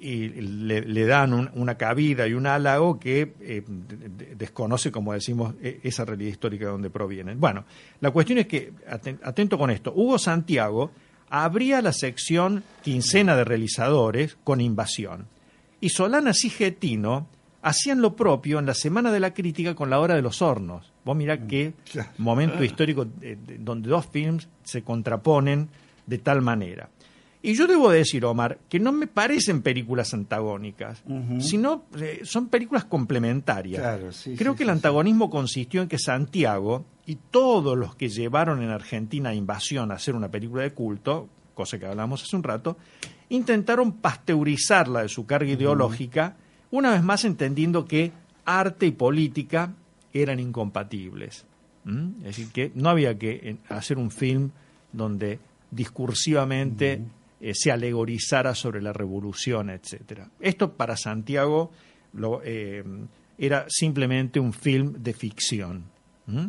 le, 0.01 1.07
dan 1.07 1.33
un- 1.33 1.51
una 1.55 1.77
cabida 1.77 2.27
y 2.29 2.33
un 2.35 2.47
halago 2.47 3.01
que 3.01 3.35
eh, 3.41 3.63
de- 3.67 4.09
de- 4.09 4.35
desconoce, 4.37 4.93
como 4.93 5.13
decimos, 5.13 5.55
e- 5.61 5.81
esa 5.83 6.05
realidad 6.05 6.31
histórica 6.31 6.67
de 6.67 6.71
donde 6.71 6.91
provienen. 6.91 7.41
Bueno, 7.41 7.65
la 8.01 8.11
cuestión 8.13 8.39
es 8.39 8.47
que, 8.47 8.73
aten- 8.89 9.19
atento 9.25 9.59
con 9.59 9.71
esto, 9.71 9.93
Hugo 9.95 10.19
Santiago 10.19 10.93
abría 11.31 11.83
la 11.83 11.93
sección 11.93 12.63
quincena 12.83 13.35
de 13.37 13.45
realizadores 13.45 14.37
con 14.45 14.61
invasión. 14.61 15.27
Y 15.81 15.89
Solanas 15.91 16.45
y 16.45 16.51
Getino 16.51 17.27
hacían 17.63 18.01
lo 18.01 18.15
propio 18.17 18.59
en 18.59 18.67
la 18.67 18.75
Semana 18.75 19.11
de 19.13 19.21
la 19.21 19.35
Crítica 19.35 19.75
con 19.75 19.91
la 19.91 19.99
Hora 20.01 20.15
de 20.15 20.23
los 20.23 20.43
Hornos. 20.43 20.93
Vos 21.05 21.17
mirá 21.17 21.47
qué 21.47 21.75
claro. 21.91 22.11
momento 22.19 22.63
histórico 22.65 23.07
eh, 23.21 23.37
de- 23.47 23.59
donde 23.59 23.89
dos 23.89 24.07
films 24.07 24.49
se 24.65 24.83
contraponen 24.83 25.69
de 26.07 26.19
tal 26.19 26.43
manera. 26.43 26.89
Y 27.41 27.55
yo 27.55 27.69
debo 27.69 27.91
decir, 27.91 28.25
Omar, 28.25 28.59
que 28.69 28.81
no 28.81 28.91
me 28.91 29.07
parecen 29.07 29.63
películas 29.63 30.13
antagónicas, 30.13 31.03
sino 31.39 31.85
eh, 31.97 32.23
son 32.25 32.49
películas 32.49 32.85
complementarias. 32.87 33.81
Claro, 33.81 34.11
sí, 34.13 34.35
Creo 34.37 34.53
sí, 34.53 34.59
que 34.59 34.65
sí, 34.65 34.71
el 34.71 34.71
antagonismo 34.71 35.31
consistió 35.31 35.81
en 35.83 35.89
que 35.89 35.99
Santiago 36.01 36.85
y 37.07 37.15
todos 37.31 37.79
los 37.79 37.95
que 37.95 38.09
llevaron 38.09 38.61
en 38.61 38.71
Argentina 38.71 39.33
Invasión 39.35 39.93
a 39.93 39.95
hacer 39.95 40.17
una 40.17 40.29
película 40.31 40.65
de 40.65 40.73
culto, 40.73 41.29
cosa 41.55 41.79
que 41.79 41.87
hablamos 41.87 42.25
hace 42.25 42.35
un 42.35 42.43
rato, 42.43 42.77
intentaron 43.29 43.93
pasteurizarla 43.93 45.03
de 45.03 45.09
su 45.09 45.25
carga 45.25 45.51
ideológica, 45.53 46.37
una 46.71 46.93
vez 46.93 47.03
más 47.03 47.25
entendiendo 47.25 47.87
que 47.87 48.13
arte 48.45 48.87
y 48.87 48.93
política 48.93 49.73
eran 50.13 50.41
incompatibles. 50.41 51.45
¿Mm? 51.85 52.19
Es 52.19 52.25
decir, 52.25 52.49
que 52.49 52.73
no 52.75 52.91
había 52.91 53.19
que 53.19 53.31
eh, 53.33 53.57
hacer 53.69 53.99
un 53.99 54.11
film 54.11 54.51
donde 54.93 55.39
discursivamente 55.71 57.03
eh, 57.41 57.53
se 57.55 57.71
alegorizara 57.71 58.55
sobre 58.55 58.83
la 58.83 58.93
revolución, 58.93 59.71
etcétera. 59.71 60.29
Esto 60.41 60.73
para 60.73 60.97
Santiago 60.97 61.71
lo, 62.15 62.41
eh, 62.45 62.83
era 63.39 63.67
simplemente 63.69 64.41
un 64.41 64.53
film 64.53 64.95
de 64.99 65.13
ficción. 65.13 65.85
¿Mm? 66.27 66.47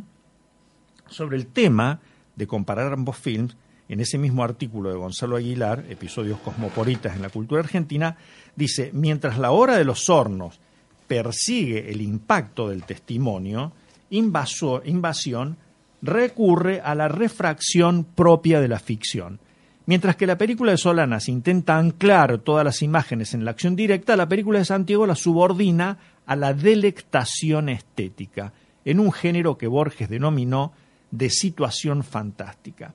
Sobre 1.08 1.38
el 1.38 1.48
tema 1.48 2.00
de 2.36 2.48
comparar 2.48 2.94
ambos 2.94 3.18
films, 3.18 3.56
en 3.90 4.00
ese 4.00 4.20
mismo 4.20 4.44
artículo 4.44 4.90
de 4.90 4.96
Gonzalo 4.96 5.36
Aguilar, 5.36 5.84
Episodios 5.90 6.40
cosmopolitas 6.40 7.16
en 7.16 7.24
la 7.24 7.30
cultura 7.30 7.62
argentina, 7.62 8.16
dice, 8.56 8.92
mientras 8.94 9.40
la 9.40 9.52
hora 9.52 9.78
de 9.78 9.84
los 9.84 10.10
hornos 10.10 10.60
persigue 11.08 11.90
el 11.90 12.02
impacto 12.02 12.70
del 12.70 12.84
testimonio, 12.84 13.74
invasión 14.12 15.58
recurre 16.04 16.82
a 16.82 16.94
la 16.94 17.08
refracción 17.08 18.04
propia 18.04 18.62
de 18.62 18.68
la 18.68 18.80
ficción. 18.80 19.40
Mientras 19.88 20.16
que 20.16 20.28
la 20.28 20.38
película 20.38 20.72
de 20.72 20.78
Solanas 20.78 21.28
intenta 21.28 21.76
anclar 21.76 22.38
todas 22.38 22.64
las 22.64 22.84
imágenes 22.84 23.34
en 23.34 23.44
la 23.44 23.52
acción 23.52 23.76
directa, 23.76 24.16
la 24.16 24.30
película 24.30 24.60
de 24.60 24.66
Santiago 24.66 25.08
la 25.08 25.16
subordina 25.16 25.98
a 26.28 26.36
la 26.36 26.54
delectación 26.54 27.70
estética, 27.70 28.54
en 28.86 29.00
un 29.00 29.12
género 29.12 29.58
que 29.58 29.66
Borges 29.66 30.10
denominó 30.10 30.74
de 31.10 31.32
situación 31.32 32.04
fantástica. 32.04 32.94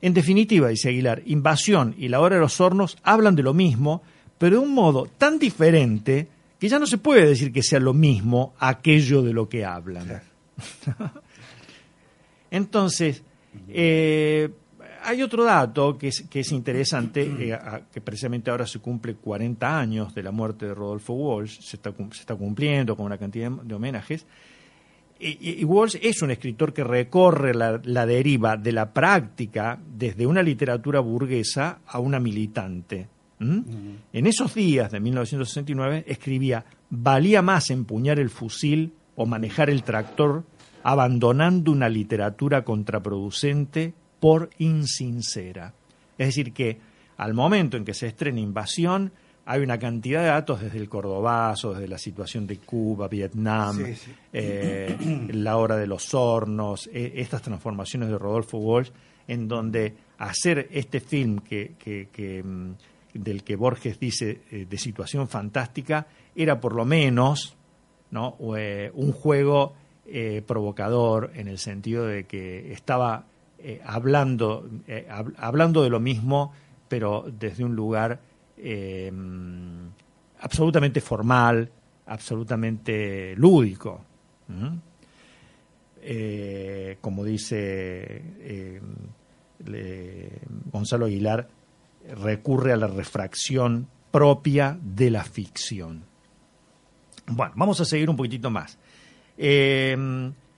En 0.00 0.14
definitiva, 0.14 0.68
dice 0.68 0.88
Aguilar, 0.90 1.22
Invasión 1.26 1.94
y 1.98 2.08
La 2.08 2.20
Hora 2.20 2.36
de 2.36 2.40
los 2.42 2.60
Hornos 2.60 2.96
hablan 3.02 3.34
de 3.34 3.42
lo 3.42 3.52
mismo, 3.54 4.02
pero 4.38 4.56
de 4.60 4.62
un 4.66 4.72
modo 4.74 5.08
tan 5.18 5.38
diferente 5.38 6.28
que 6.58 6.68
ya 6.68 6.78
no 6.78 6.86
se 6.86 6.98
puede 6.98 7.26
decir 7.26 7.52
que 7.52 7.62
sea 7.62 7.80
lo 7.80 7.94
mismo 7.94 8.54
aquello 8.58 9.22
de 9.22 9.32
lo 9.32 9.48
que 9.48 9.64
hablan. 9.64 10.06
Claro. 10.84 11.12
Entonces, 12.50 13.22
eh, 13.68 14.48
hay 15.04 15.22
otro 15.22 15.44
dato 15.44 15.98
que 15.98 16.08
es, 16.08 16.22
que 16.30 16.40
es 16.40 16.52
interesante, 16.52 17.22
eh, 17.48 17.52
a- 17.52 17.82
que 17.92 18.00
precisamente 18.00 18.50
ahora 18.50 18.66
se 18.66 18.78
cumple 18.78 19.14
40 19.14 19.78
años 19.78 20.14
de 20.14 20.22
la 20.22 20.30
muerte 20.30 20.66
de 20.66 20.74
Rodolfo 20.74 21.12
Walsh, 21.14 21.60
se 21.60 21.76
está, 21.76 21.92
se 22.12 22.20
está 22.20 22.34
cumpliendo 22.34 22.96
con 22.96 23.06
una 23.06 23.18
cantidad 23.18 23.50
de 23.50 23.74
homenajes. 23.74 24.26
Y, 25.20 25.64
Walsh 25.64 25.96
es 26.00 26.22
un 26.22 26.30
escritor 26.30 26.72
que 26.72 26.84
recorre 26.84 27.52
la, 27.54 27.80
la 27.82 28.06
deriva 28.06 28.56
de 28.56 28.72
la 28.72 28.92
práctica 28.92 29.78
desde 29.96 30.26
una 30.26 30.42
literatura 30.42 31.00
burguesa 31.00 31.80
a 31.86 31.98
una 31.98 32.20
militante. 32.20 33.08
¿Mm? 33.40 33.60
En 34.12 34.26
esos 34.26 34.54
días 34.54 34.90
de 34.90 35.00
1969 35.00 36.04
escribía, 36.06 36.64
valía 36.90 37.42
más 37.42 37.70
empuñar 37.70 38.18
el 38.18 38.30
fusil 38.30 38.92
o 39.16 39.26
manejar 39.26 39.70
el 39.70 39.82
tractor 39.82 40.44
abandonando 40.82 41.72
una 41.72 41.88
literatura 41.88 42.64
contraproducente 42.64 43.92
por 44.20 44.50
insincera. 44.58 45.74
Es 46.16 46.28
decir, 46.28 46.52
que 46.52 46.78
al 47.16 47.34
momento 47.34 47.76
en 47.76 47.84
que 47.84 47.94
se 47.94 48.06
estrena 48.06 48.40
Invasión, 48.40 49.12
hay 49.50 49.62
una 49.62 49.78
cantidad 49.78 50.20
de 50.22 50.28
datos 50.28 50.60
desde 50.60 50.78
el 50.78 50.88
Cordobazo, 50.88 51.72
desde 51.72 51.88
la 51.88 51.96
situación 51.98 52.46
de 52.46 52.58
Cuba, 52.58 53.08
Vietnam, 53.08 53.76
Sí, 53.76 53.94
sí. 53.94 54.12
eh, 54.32 54.96
la 55.32 55.56
hora 55.56 55.76
de 55.76 55.86
los 55.86 56.12
hornos, 56.14 56.88
eh, 56.92 57.14
estas 57.16 57.40
transformaciones 57.42 58.10
de 58.10 58.18
Rodolfo 58.18 58.58
Walsh, 58.58 58.90
en 59.26 59.48
donde 59.48 59.94
hacer 60.18 60.68
este 60.70 61.00
film 61.00 61.38
que, 61.38 61.72
que- 61.78 62.08
que, 62.12 62.42
mm, 62.42 62.72
del 63.14 63.42
que 63.42 63.56
Borges 63.56 63.98
dice 63.98 64.42
eh, 64.50 64.66
de 64.68 64.78
situación 64.78 65.28
fantástica 65.28 66.06
era 66.36 66.60
por 66.60 66.74
lo 66.74 66.84
menos 66.84 67.56
¿no? 68.10 68.36
Eh, 68.56 68.90
un 68.94 69.12
juego 69.12 69.74
provocador 70.46 71.30
en 71.34 71.48
el 71.48 71.58
sentido 71.58 72.06
de 72.06 72.24
que 72.24 72.72
estaba 72.72 73.26
hablando, 73.84 74.68
hab- 74.88 75.34
hablando 75.36 75.82
de 75.82 75.90
lo 75.90 76.00
mismo, 76.00 76.52
pero 76.88 77.26
desde 77.38 77.64
un 77.64 77.76
lugar 77.76 78.20
eh, 78.58 79.10
mm, 79.12 79.88
absolutamente 80.40 81.00
formal, 81.00 81.70
absolutamente 82.06 83.34
lúdico. 83.36 84.04
Eh, 86.00 86.98
como 87.00 87.24
dice 87.24 88.22
Gonzalo 90.72 91.06
Aguilar, 91.06 91.48
recurre 92.22 92.72
a 92.72 92.76
la 92.76 92.86
refracción 92.86 93.88
propia 94.10 94.78
de 94.80 95.10
la 95.10 95.24
ficción. 95.24 96.04
Bueno, 97.26 97.52
vamos 97.56 97.80
a 97.80 97.84
seguir 97.84 98.08
un 98.08 98.16
poquitito 98.16 98.50
más. 98.50 98.78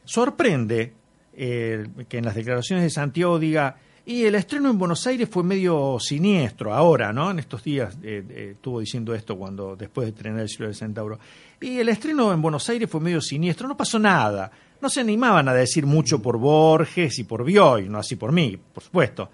sorprende 0.04 0.92
que 1.32 2.18
en 2.18 2.24
las 2.24 2.34
declaraciones 2.34 2.84
de 2.84 2.90
Santiago 2.90 3.38
diga 3.38 3.76
y 4.06 4.24
el 4.24 4.34
estreno 4.34 4.70
en 4.70 4.78
Buenos 4.78 5.06
Aires 5.06 5.28
fue 5.30 5.42
medio 5.42 5.98
siniestro 6.00 6.74
ahora, 6.74 7.12
¿no? 7.12 7.30
En 7.30 7.38
estos 7.38 7.62
días 7.62 7.94
eh, 8.02 8.24
eh, 8.28 8.48
estuvo 8.52 8.80
diciendo 8.80 9.14
esto 9.14 9.36
cuando 9.36 9.76
después 9.76 10.06
de 10.06 10.10
estrenar 10.10 10.40
El 10.40 10.48
cielo 10.48 10.66
del 10.66 10.74
Centauro. 10.74 11.18
Y 11.60 11.78
el 11.78 11.88
estreno 11.88 12.32
en 12.32 12.40
Buenos 12.40 12.68
Aires 12.68 12.88
fue 12.88 13.00
medio 13.00 13.20
siniestro, 13.20 13.68
no 13.68 13.76
pasó 13.76 13.98
nada. 13.98 14.50
No 14.80 14.88
se 14.88 15.00
animaban 15.00 15.48
a 15.48 15.54
decir 15.54 15.84
mucho 15.84 16.22
por 16.22 16.38
Borges 16.38 17.18
y 17.18 17.24
por 17.24 17.44
Bioy, 17.44 17.88
no 17.88 17.98
así 17.98 18.16
por 18.16 18.32
mí, 18.32 18.58
por 18.72 18.82
supuesto. 18.82 19.30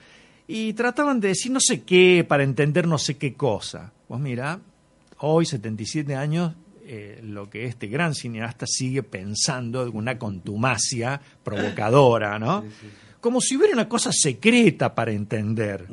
Y 0.48 0.72
trataban 0.72 1.20
de 1.20 1.28
decir 1.28 1.52
no 1.52 1.60
sé 1.60 1.82
qué 1.82 2.24
para 2.26 2.42
entender 2.42 2.86
no 2.88 2.98
sé 2.98 3.16
qué 3.16 3.34
cosa. 3.34 3.92
Pues 4.08 4.20
mira, 4.20 4.60
hoy, 5.18 5.46
77 5.46 6.14
años, 6.16 6.54
eh, 6.84 7.20
lo 7.22 7.48
que 7.48 7.64
este 7.64 7.86
gran 7.86 8.14
cineasta 8.14 8.66
sigue 8.66 9.02
pensando 9.02 9.84
de 9.84 9.90
una 9.90 10.18
contumacia 10.18 11.20
provocadora, 11.42 12.38
¿no? 12.38 12.64
Como 13.26 13.40
si 13.40 13.56
hubiera 13.56 13.72
una 13.72 13.88
cosa 13.88 14.12
secreta 14.12 14.94
para 14.94 15.10
entender, 15.10 15.84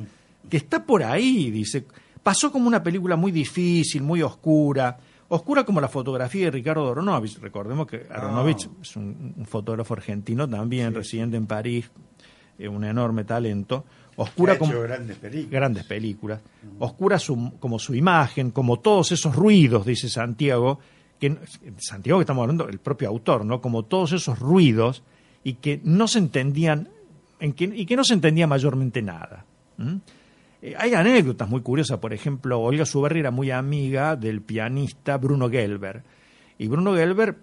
que 0.47 0.57
está 0.57 0.85
por 0.85 1.03
ahí, 1.03 1.49
dice. 1.49 1.83
Pasó 2.21 2.51
como 2.51 2.67
una 2.67 2.83
película 2.83 3.15
muy 3.15 3.31
difícil, 3.31 4.03
muy 4.03 4.21
oscura, 4.21 4.99
oscura 5.29 5.65
como 5.65 5.81
la 5.81 5.87
fotografía 5.87 6.45
de 6.45 6.51
Ricardo 6.51 6.91
Aronovich. 6.91 7.39
Recordemos 7.39 7.87
que 7.87 8.05
Aronovich 8.07 8.67
ah. 8.67 8.77
es 8.83 8.95
un, 8.95 9.47
fotógrafo 9.47 9.95
argentino 9.95 10.47
también, 10.47 10.93
residente 10.93 11.35
en 11.35 11.47
París, 11.47 11.89
eh, 12.59 12.67
un 12.67 12.83
enorme 12.83 13.23
talento. 13.23 13.83
Oscura 14.15 14.59
como 14.59 14.79
grandes 14.81 15.17
películas. 15.17 15.51
Grandes 15.51 15.83
películas. 15.85 16.39
Oscura 16.77 17.17
como 17.59 17.79
su 17.79 17.95
imagen, 17.95 18.51
como 18.51 18.77
todos 18.77 19.11
esos 19.11 19.35
ruidos, 19.35 19.87
dice 19.87 20.07
Santiago, 20.07 20.77
que 21.19 21.35
Santiago 21.79 22.19
que 22.19 22.25
estamos 22.25 22.43
hablando, 22.43 22.69
el 22.69 22.77
propio 22.77 23.09
autor, 23.09 23.43
¿no? 23.43 23.59
Como 23.59 23.85
todos 23.85 24.11
esos 24.11 24.37
ruidos 24.37 25.01
y 25.43 25.55
que 25.55 25.81
no 25.83 26.07
se 26.07 26.19
entendían 26.19 26.89
y 27.43 27.85
que 27.85 27.95
no 27.95 28.03
se 28.03 28.13
entendía 28.13 28.45
mayormente 28.47 29.01
nada. 29.01 29.45
Eh, 30.61 30.75
hay 30.77 30.93
anécdotas 30.93 31.49
muy 31.49 31.61
curiosas, 31.61 31.97
por 31.99 32.13
ejemplo, 32.13 32.61
Olga 32.61 32.85
Suberri 32.85 33.19
era 33.19 33.31
muy 33.31 33.51
amiga 33.51 34.15
del 34.15 34.41
pianista 34.41 35.17
Bruno 35.17 35.49
Gelber, 35.49 36.03
y 36.57 36.69
Bruno 36.69 36.95
Gelber, 36.95 37.35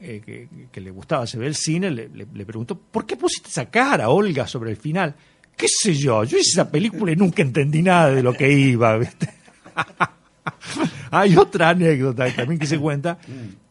eh, 0.00 0.48
que, 0.72 0.80
le 0.80 0.90
gustaba 0.90 1.24
se 1.26 1.38
ve 1.38 1.46
el 1.46 1.54
cine, 1.54 1.90
le, 1.90 2.26
preguntó, 2.44 2.76
¿por 2.76 3.06
qué 3.06 3.16
pusiste 3.16 3.48
esa 3.48 3.70
cara, 3.70 4.08
Olga, 4.08 4.48
sobre 4.48 4.72
el 4.72 4.76
final? 4.76 5.14
¿Qué 5.56 5.68
sé 5.68 5.94
yo? 5.94 6.24
Yo 6.24 6.36
hice 6.36 6.50
esa 6.50 6.68
película 6.68 7.12
y 7.12 7.16
nunca 7.16 7.42
entendí 7.42 7.80
nada 7.80 8.10
de 8.10 8.24
lo 8.24 8.32
que 8.32 8.50
iba. 8.50 8.98
Hay 11.12 11.36
otra 11.36 11.68
anécdota 11.68 12.28
también 12.34 12.58
que 12.58 12.66
se 12.66 12.80
cuenta, 12.80 13.18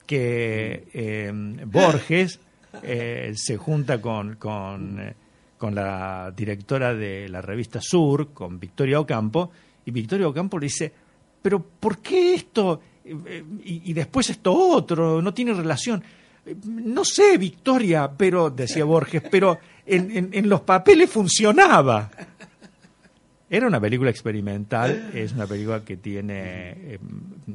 que 0.05 0.87
eh, 0.93 1.29
Borges 1.65 2.39
se 3.33 3.57
junta 3.57 3.99
con 3.99 4.37
con 5.63 5.75
la 5.75 6.33
directora 6.35 6.93
de 6.93 7.29
la 7.29 7.39
revista 7.39 7.79
Sur, 7.79 8.33
con 8.33 8.59
Victoria 8.59 8.99
Ocampo, 8.99 9.49
y 9.85 9.91
Victoria 9.91 10.27
Ocampo 10.27 10.59
le 10.59 10.65
dice, 10.65 10.91
pero 11.41 11.65
¿por 11.79 11.99
qué 11.99 12.33
esto? 12.33 12.81
Eh, 13.05 13.45
y, 13.63 13.93
después 13.93 14.29
esto 14.29 14.53
otro, 14.53 15.21
no 15.21 15.33
tiene 15.33 15.53
relación. 15.53 16.03
No 16.65 17.05
sé, 17.05 17.37
Victoria, 17.37 18.11
pero, 18.11 18.49
decía 18.49 18.83
Borges, 18.83 19.23
pero 19.31 19.57
en, 19.85 20.49
los 20.49 20.59
papeles 20.59 21.09
funcionaba. 21.09 22.11
Era 23.49 23.65
una 23.65 23.79
película 23.79 24.09
experimental, 24.09 25.11
es 25.13 25.31
una 25.31 25.47
película 25.47 25.85
que 25.85 25.95
tiene 25.95 26.71
eh, 26.71 26.99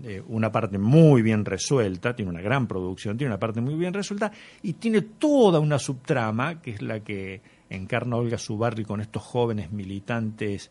eh, 0.04 0.22
una 0.28 0.50
parte 0.50 0.78
muy 0.78 1.20
bien 1.20 1.44
resuelta, 1.44 2.16
tiene 2.16 2.30
una 2.30 2.40
gran 2.40 2.66
producción, 2.66 3.18
tiene 3.18 3.32
una 3.32 3.38
parte 3.38 3.60
muy 3.60 3.74
bien 3.74 3.92
resuelta 3.92 4.32
y 4.62 4.72
tiene 4.74 5.02
toda 5.02 5.60
una 5.60 5.78
subtrama 5.78 6.62
que 6.62 6.70
es 6.70 6.80
la 6.80 7.00
que 7.00 7.57
encarna 7.70 8.16
Olga 8.16 8.38
Subarri 8.38 8.84
con 8.84 9.00
estos 9.00 9.22
jóvenes 9.22 9.70
militantes 9.72 10.70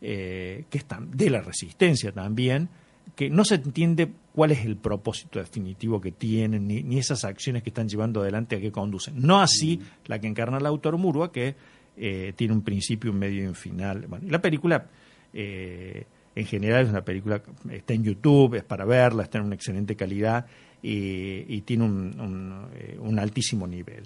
eh, 0.00 0.64
que 0.68 0.78
están 0.78 1.10
de 1.12 1.30
la 1.30 1.40
resistencia 1.40 2.10
también, 2.10 2.68
que 3.14 3.30
no 3.30 3.44
se 3.44 3.56
entiende 3.56 4.10
cuál 4.34 4.50
es 4.50 4.64
el 4.64 4.76
propósito 4.76 5.38
definitivo 5.38 6.00
que 6.00 6.10
tienen, 6.10 6.66
ni, 6.66 6.98
esas 6.98 7.24
acciones 7.24 7.62
que 7.62 7.70
están 7.70 7.88
llevando 7.88 8.22
adelante 8.22 8.56
a 8.56 8.60
qué 8.60 8.72
conducen. 8.72 9.14
No 9.20 9.40
así 9.40 9.76
mm. 9.78 10.08
la 10.08 10.18
que 10.18 10.26
encarna 10.26 10.58
el 10.58 10.66
autor 10.66 10.98
Murua, 10.98 11.30
que 11.30 11.54
eh, 11.96 12.32
tiene 12.34 12.52
un 12.52 12.62
principio, 12.62 13.12
un 13.12 13.18
medio 13.18 13.44
y 13.44 13.46
un 13.46 13.54
final. 13.54 14.08
la 14.26 14.40
película, 14.40 14.86
eh, 15.32 16.04
en 16.34 16.46
general, 16.46 16.84
es 16.84 16.90
una 16.90 17.04
película, 17.04 17.40
está 17.70 17.94
en 17.94 18.02
YouTube, 18.02 18.56
es 18.56 18.64
para 18.64 18.84
verla, 18.84 19.22
está 19.22 19.38
en 19.38 19.44
una 19.44 19.54
excelente 19.54 19.94
calidad 19.94 20.46
y, 20.82 21.60
tiene 21.60 21.84
un, 21.84 22.66
un 22.98 23.18
altísimo 23.20 23.68
nivel. 23.68 24.02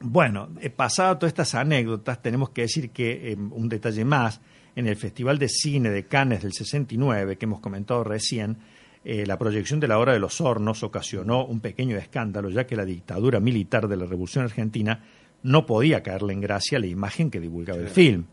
Bueno, 0.00 0.50
eh, 0.60 0.70
pasado 0.70 1.16
todas 1.18 1.30
estas 1.30 1.54
anécdotas, 1.54 2.20
tenemos 2.20 2.50
que 2.50 2.62
decir 2.62 2.90
que 2.90 3.32
eh, 3.32 3.36
un 3.36 3.68
detalle 3.68 4.04
más, 4.04 4.40
en 4.74 4.86
el 4.86 4.96
Festival 4.96 5.38
de 5.38 5.48
Cine 5.48 5.90
de 5.90 6.04
Cannes 6.04 6.42
del 6.42 6.52
69, 6.52 7.36
que 7.36 7.46
hemos 7.46 7.60
comentado 7.60 8.04
recién, 8.04 8.58
eh, 9.04 9.24
la 9.24 9.38
proyección 9.38 9.80
de 9.80 9.88
la 9.88 9.98
Hora 9.98 10.12
de 10.12 10.18
los 10.18 10.40
Hornos 10.40 10.82
ocasionó 10.82 11.46
un 11.46 11.60
pequeño 11.60 11.96
escándalo, 11.96 12.50
ya 12.50 12.66
que 12.66 12.76
la 12.76 12.84
dictadura 12.84 13.40
militar 13.40 13.88
de 13.88 13.96
la 13.96 14.04
Revolución 14.04 14.44
Argentina 14.44 15.02
no 15.42 15.64
podía 15.64 16.02
caerle 16.02 16.34
en 16.34 16.40
gracia 16.40 16.78
la 16.78 16.88
imagen 16.88 17.30
que 17.30 17.40
divulgaba 17.40 17.78
el 17.78 17.88
film. 17.88 18.24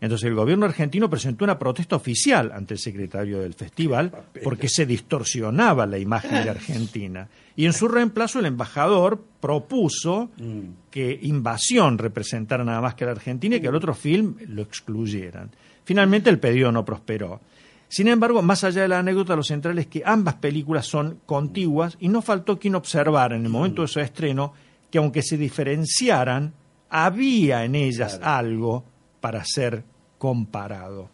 Entonces 0.00 0.28
el 0.28 0.34
gobierno 0.34 0.64
argentino 0.64 1.10
presentó 1.10 1.44
una 1.44 1.58
protesta 1.58 1.96
oficial 1.96 2.52
ante 2.52 2.74
el 2.74 2.80
secretario 2.80 3.40
del 3.40 3.52
festival 3.52 4.10
porque 4.42 4.68
se 4.68 4.86
distorsionaba 4.86 5.86
la 5.86 5.98
imagen 5.98 6.42
de 6.42 6.50
Argentina. 6.50 7.28
Y 7.54 7.66
en 7.66 7.74
su 7.74 7.86
reemplazo 7.86 8.38
el 8.38 8.46
embajador 8.46 9.22
propuso 9.40 10.30
mm. 10.38 10.90
que 10.90 11.18
Invasión 11.22 11.98
representara 11.98 12.64
nada 12.64 12.80
más 12.80 12.94
que 12.94 13.04
la 13.04 13.10
Argentina 13.10 13.56
y 13.56 13.60
que 13.60 13.66
el 13.66 13.74
otro 13.74 13.92
film 13.92 14.36
lo 14.48 14.62
excluyeran. 14.62 15.50
Finalmente 15.84 16.30
el 16.30 16.38
pedido 16.38 16.72
no 16.72 16.84
prosperó. 16.84 17.40
Sin 17.88 18.06
embargo, 18.08 18.40
más 18.40 18.62
allá 18.64 18.82
de 18.82 18.88
la 18.88 19.00
anécdota, 19.00 19.34
lo 19.34 19.42
central 19.42 19.78
es 19.80 19.88
que 19.88 20.02
ambas 20.06 20.34
películas 20.34 20.86
son 20.86 21.18
contiguas 21.26 21.96
y 21.98 22.08
no 22.08 22.22
faltó 22.22 22.58
quien 22.58 22.76
observara 22.76 23.36
en 23.36 23.44
el 23.44 23.50
momento 23.50 23.82
de 23.82 23.88
su 23.88 24.00
estreno 24.00 24.52
que 24.90 24.98
aunque 24.98 25.22
se 25.22 25.36
diferenciaran, 25.36 26.54
había 26.88 27.64
en 27.64 27.74
ellas 27.74 28.20
algo 28.22 28.84
para 29.20 29.42
ser 29.44 29.84
comparado. 30.18 31.08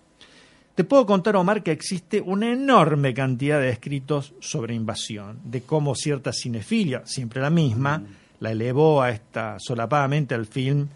Te 0.74 0.84
puedo 0.84 1.06
contar, 1.06 1.36
Omar, 1.36 1.62
que 1.62 1.70
existe 1.70 2.20
una 2.20 2.52
enorme 2.52 3.14
cantidad 3.14 3.58
de 3.58 3.70
escritos 3.70 4.34
sobre 4.40 4.74
invasión, 4.74 5.38
de 5.44 5.62
cómo 5.62 5.94
cierta 5.94 6.32
cinefilia, 6.34 7.02
siempre 7.06 7.40
la 7.40 7.48
misma, 7.48 7.98
mm. 7.98 8.06
la 8.40 8.52
elevó 8.52 9.00
a 9.00 9.10
esta 9.10 9.56
solapadamente 9.58 10.34
al 10.34 10.44
film, 10.44 10.86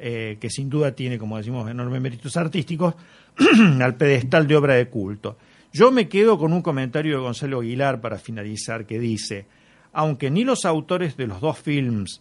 eh, 0.00 0.36
que 0.40 0.50
sin 0.50 0.68
duda 0.68 0.92
tiene, 0.92 1.16
como 1.16 1.36
decimos, 1.36 1.70
enormes 1.70 2.00
méritos 2.00 2.36
artísticos, 2.36 2.94
al 3.80 3.94
pedestal 3.94 4.48
de 4.48 4.56
obra 4.56 4.74
de 4.74 4.88
culto. 4.88 5.36
Yo 5.72 5.92
me 5.92 6.08
quedo 6.08 6.36
con 6.36 6.52
un 6.52 6.62
comentario 6.62 7.16
de 7.16 7.22
Gonzalo 7.22 7.60
Aguilar 7.60 8.00
para 8.00 8.18
finalizar, 8.18 8.84
que 8.84 8.98
dice, 8.98 9.46
aunque 9.92 10.30
ni 10.30 10.42
los 10.42 10.64
autores 10.64 11.16
de 11.16 11.28
los 11.28 11.40
dos 11.40 11.58
films 11.58 12.20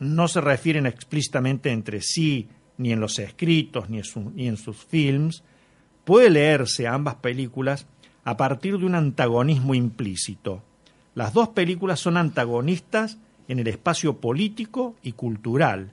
no 0.00 0.26
se 0.26 0.40
refieren 0.40 0.86
explícitamente 0.86 1.70
entre 1.70 2.00
sí, 2.00 2.48
ni 2.80 2.92
en 2.92 3.00
los 3.00 3.18
escritos, 3.18 3.90
ni 3.90 4.00
ni 4.34 4.48
en 4.48 4.56
sus 4.56 4.76
films, 4.76 5.44
puede 6.04 6.30
leerse 6.30 6.88
ambas 6.88 7.16
películas 7.16 7.86
a 8.24 8.36
partir 8.36 8.78
de 8.78 8.86
un 8.86 8.94
antagonismo 8.94 9.74
implícito. 9.74 10.62
Las 11.14 11.32
dos 11.32 11.48
películas 11.48 12.00
son 12.00 12.16
antagonistas 12.16 13.18
en 13.48 13.58
el 13.58 13.66
espacio 13.66 14.16
político 14.16 14.96
y 15.02 15.12
cultural. 15.12 15.92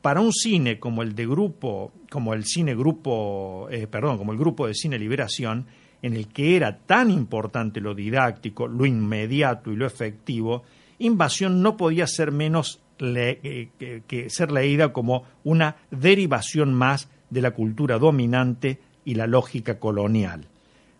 Para 0.00 0.20
un 0.20 0.32
cine 0.32 0.78
como 0.78 1.02
el 1.02 1.14
de 1.14 1.26
grupo, 1.26 1.92
como 2.10 2.34
el 2.34 2.44
cine 2.44 2.74
grupo, 2.74 3.68
eh, 3.70 3.86
perdón, 3.86 4.18
como 4.18 4.32
el 4.32 4.38
grupo 4.38 4.66
de 4.66 4.74
cine 4.74 4.98
Liberación, 4.98 5.66
en 6.02 6.14
el 6.14 6.28
que 6.28 6.56
era 6.56 6.78
tan 6.78 7.10
importante 7.10 7.80
lo 7.80 7.94
didáctico, 7.94 8.66
lo 8.66 8.86
inmediato 8.86 9.70
y 9.70 9.76
lo 9.76 9.86
efectivo, 9.86 10.62
Invasión 11.02 11.62
no 11.62 11.76
podía 11.76 12.06
ser 12.06 12.30
menos 12.30 12.80
eh, 13.02 14.02
que 14.06 14.30
ser 14.30 14.52
leída 14.52 14.92
como 14.92 15.24
una 15.44 15.76
derivación 15.90 16.72
más 16.72 17.08
de 17.30 17.42
la 17.42 17.50
cultura 17.50 17.98
dominante 17.98 18.78
y 19.04 19.14
la 19.14 19.26
lógica 19.26 19.78
colonial. 19.78 20.46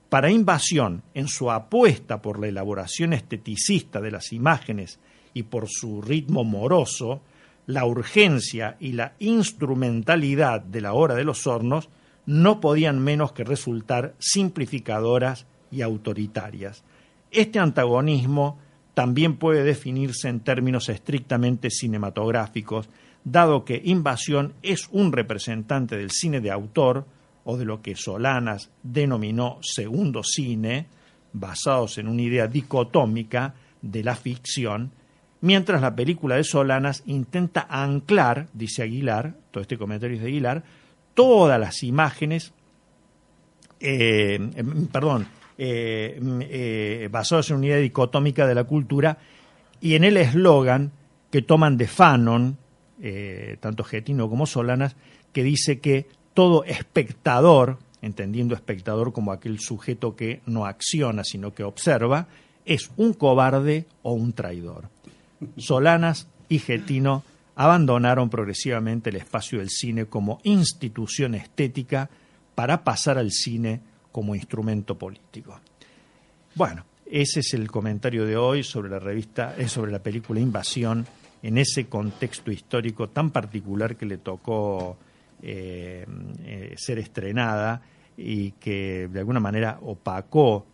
Para 0.09 0.31
Invasión, 0.31 1.03
en 1.15 1.29
su 1.29 1.51
apuesta 1.51 2.21
por 2.21 2.39
la 2.39 2.49
elaboración 2.49 3.13
esteticista 3.13 4.01
de 4.01 4.11
las 4.11 4.33
imágenes 4.33 4.99
y 5.33 5.45
por 5.45 5.69
su 5.69 6.03
ritmo 6.03 6.45
moroso, 6.45 7.23
la 7.67 7.87
urgencia 7.87 8.77
y 8.81 8.93
la 8.93 9.15
instrumentalidad 9.21 10.61
de 10.61 10.81
la 10.81 10.93
hora 10.93 11.15
de 11.15 11.25
los 11.25 11.47
hornos 11.47 11.89
no 12.27 12.61
podían 12.61 12.99
menos 12.99 13.33
que 13.33 13.45
resultar 13.45 14.15
simplificadoras 14.19 15.47
y 15.71 15.83
autoritarias. 15.83 16.85
Este 17.31 17.59
antagonismo 17.59 18.59
también 18.95 19.37
puede 19.37 19.65
definirse 19.65 20.29
en 20.29 20.41
términos 20.41 20.89
estrictamente 20.89 21.71
cinematográficos, 21.71 22.89
dado 23.25 23.65
que 23.65 23.81
Invasión 23.85 24.55
es 24.63 24.89
un 24.91 25.13
representante 25.13 25.97
del 25.97 26.11
cine 26.11 26.41
de 26.41 26.51
autor, 26.51 27.07
o 27.45 27.57
de 27.57 27.65
lo 27.65 27.83
que 27.83 27.97
Solanas 27.97 28.71
denominó 28.83 29.59
segundo 29.63 30.23
cine, 30.23 30.87
basados 31.33 31.99
en 31.99 32.09
una 32.09 32.23
idea 32.23 32.47
dicotómica 32.47 33.55
de 33.81 34.05
la 34.05 34.15
ficción, 34.15 34.93
mientras 35.41 35.81
la 35.81 35.95
película 35.95 36.37
de 36.37 36.45
Solanas 36.45 37.03
intenta 37.07 37.67
anclar, 37.69 38.49
dice 38.53 38.83
Aguilar, 38.83 39.35
todo 39.51 39.63
este 39.63 39.79
comentario 39.79 40.17
es 40.17 40.23
de 40.23 40.29
Aguilar, 40.29 40.63
todas 41.15 41.59
las 41.59 41.83
imágenes, 41.83 42.53
eh, 43.81 44.39
em, 44.55 44.87
perdón, 44.87 45.27
eh, 45.65 46.19
eh, 46.51 47.09
basados 47.09 47.51
en 47.51 47.59
una 47.59 47.67
idea 47.67 47.77
dicotómica 47.77 48.49
de 48.49 48.55
la 48.57 48.65
cultura 48.65 49.19
y 49.81 49.95
en 49.95 50.03
el 50.03 50.17
eslogan 50.17 50.91
que 51.31 51.43
toman 51.43 51.77
de 51.77 51.87
Fanon, 51.87 52.59
tanto 53.61 53.85
Getino 53.85 54.29
como 54.29 54.47
Solanas, 54.47 54.97
que 55.33 55.43
dice 55.43 55.81
que 55.81 56.07
todo 56.35 56.65
espectador, 56.65 57.79
entendiendo 58.01 58.55
espectador 58.55 59.13
como 59.13 59.33
aquel 59.33 59.61
sujeto 59.61 60.15
que 60.15 60.41
no 60.47 60.67
acciona, 60.67 61.25
sino 61.25 61.55
que 61.55 61.63
observa, 61.63 62.27
es 62.65 62.91
un 62.97 63.15
cobarde 63.15 63.87
o 64.03 64.13
un 64.13 64.33
traidor. 64.33 64.89
Solanas 65.57 66.29
y 66.49 66.59
Getino 66.59 67.23
abandonaron 67.55 68.31
progresivamente 68.31 69.11
el 69.11 69.17
espacio 69.17 69.59
del 69.59 69.71
cine 69.71 70.07
como 70.07 70.41
institución 70.43 71.35
estética 71.35 72.11
para 72.55 72.85
pasar 72.85 73.19
al 73.19 73.31
cine 73.31 73.81
como 74.13 74.35
instrumento 74.35 74.97
político. 74.97 75.59
Bueno, 76.55 76.85
ese 77.13 77.41
es 77.41 77.53
el 77.55 77.71
comentario 77.71 78.25
de 78.25 78.37
hoy 78.37 78.63
sobre 78.63 78.91
la 78.91 78.99
revista, 78.99 79.55
eh, 79.59 79.69
sobre 79.69 79.91
la 79.93 80.03
película 80.03 80.41
Invasión, 80.41 81.07
en 81.43 81.59
ese 81.59 81.87
contexto 81.87 82.53
histórico 82.53 83.09
tan 83.09 83.31
particular 83.31 83.97
que 83.97 84.07
le 84.07 84.19
tocó 84.19 84.97
eh, 85.43 86.07
eh, 86.45 86.75
ser 86.77 86.99
estrenada 86.99 87.83
y 88.17 88.53
que 88.53 89.09
de 89.09 89.19
alguna 89.19 89.41
manera 89.41 89.79
opacó, 89.83 90.67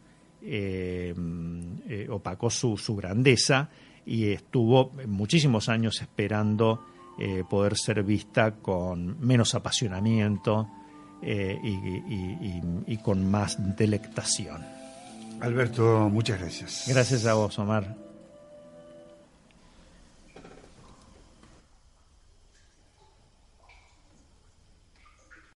opacó 2.11 2.51
su, 2.51 2.97
grandeza 2.97 3.69
y 4.05 4.31
estuvo 4.31 4.93
muchísimos 5.07 5.69
años 5.69 6.01
esperando 6.01 6.85
poder 7.49 7.77
ser 7.77 8.03
vista 8.03 8.53
con 8.53 9.19
menos 9.21 9.55
apasionamiento 9.55 10.69
y 11.23 12.97
con 12.99 13.31
más 13.31 13.77
delectación. 13.77 14.65
Alberto, 15.41 16.09
muchas 16.11 16.41
gracias. 16.41 16.85
Gracias 16.89 17.27
a 17.27 17.35
vos, 17.35 17.59
Omar. 17.59 18.08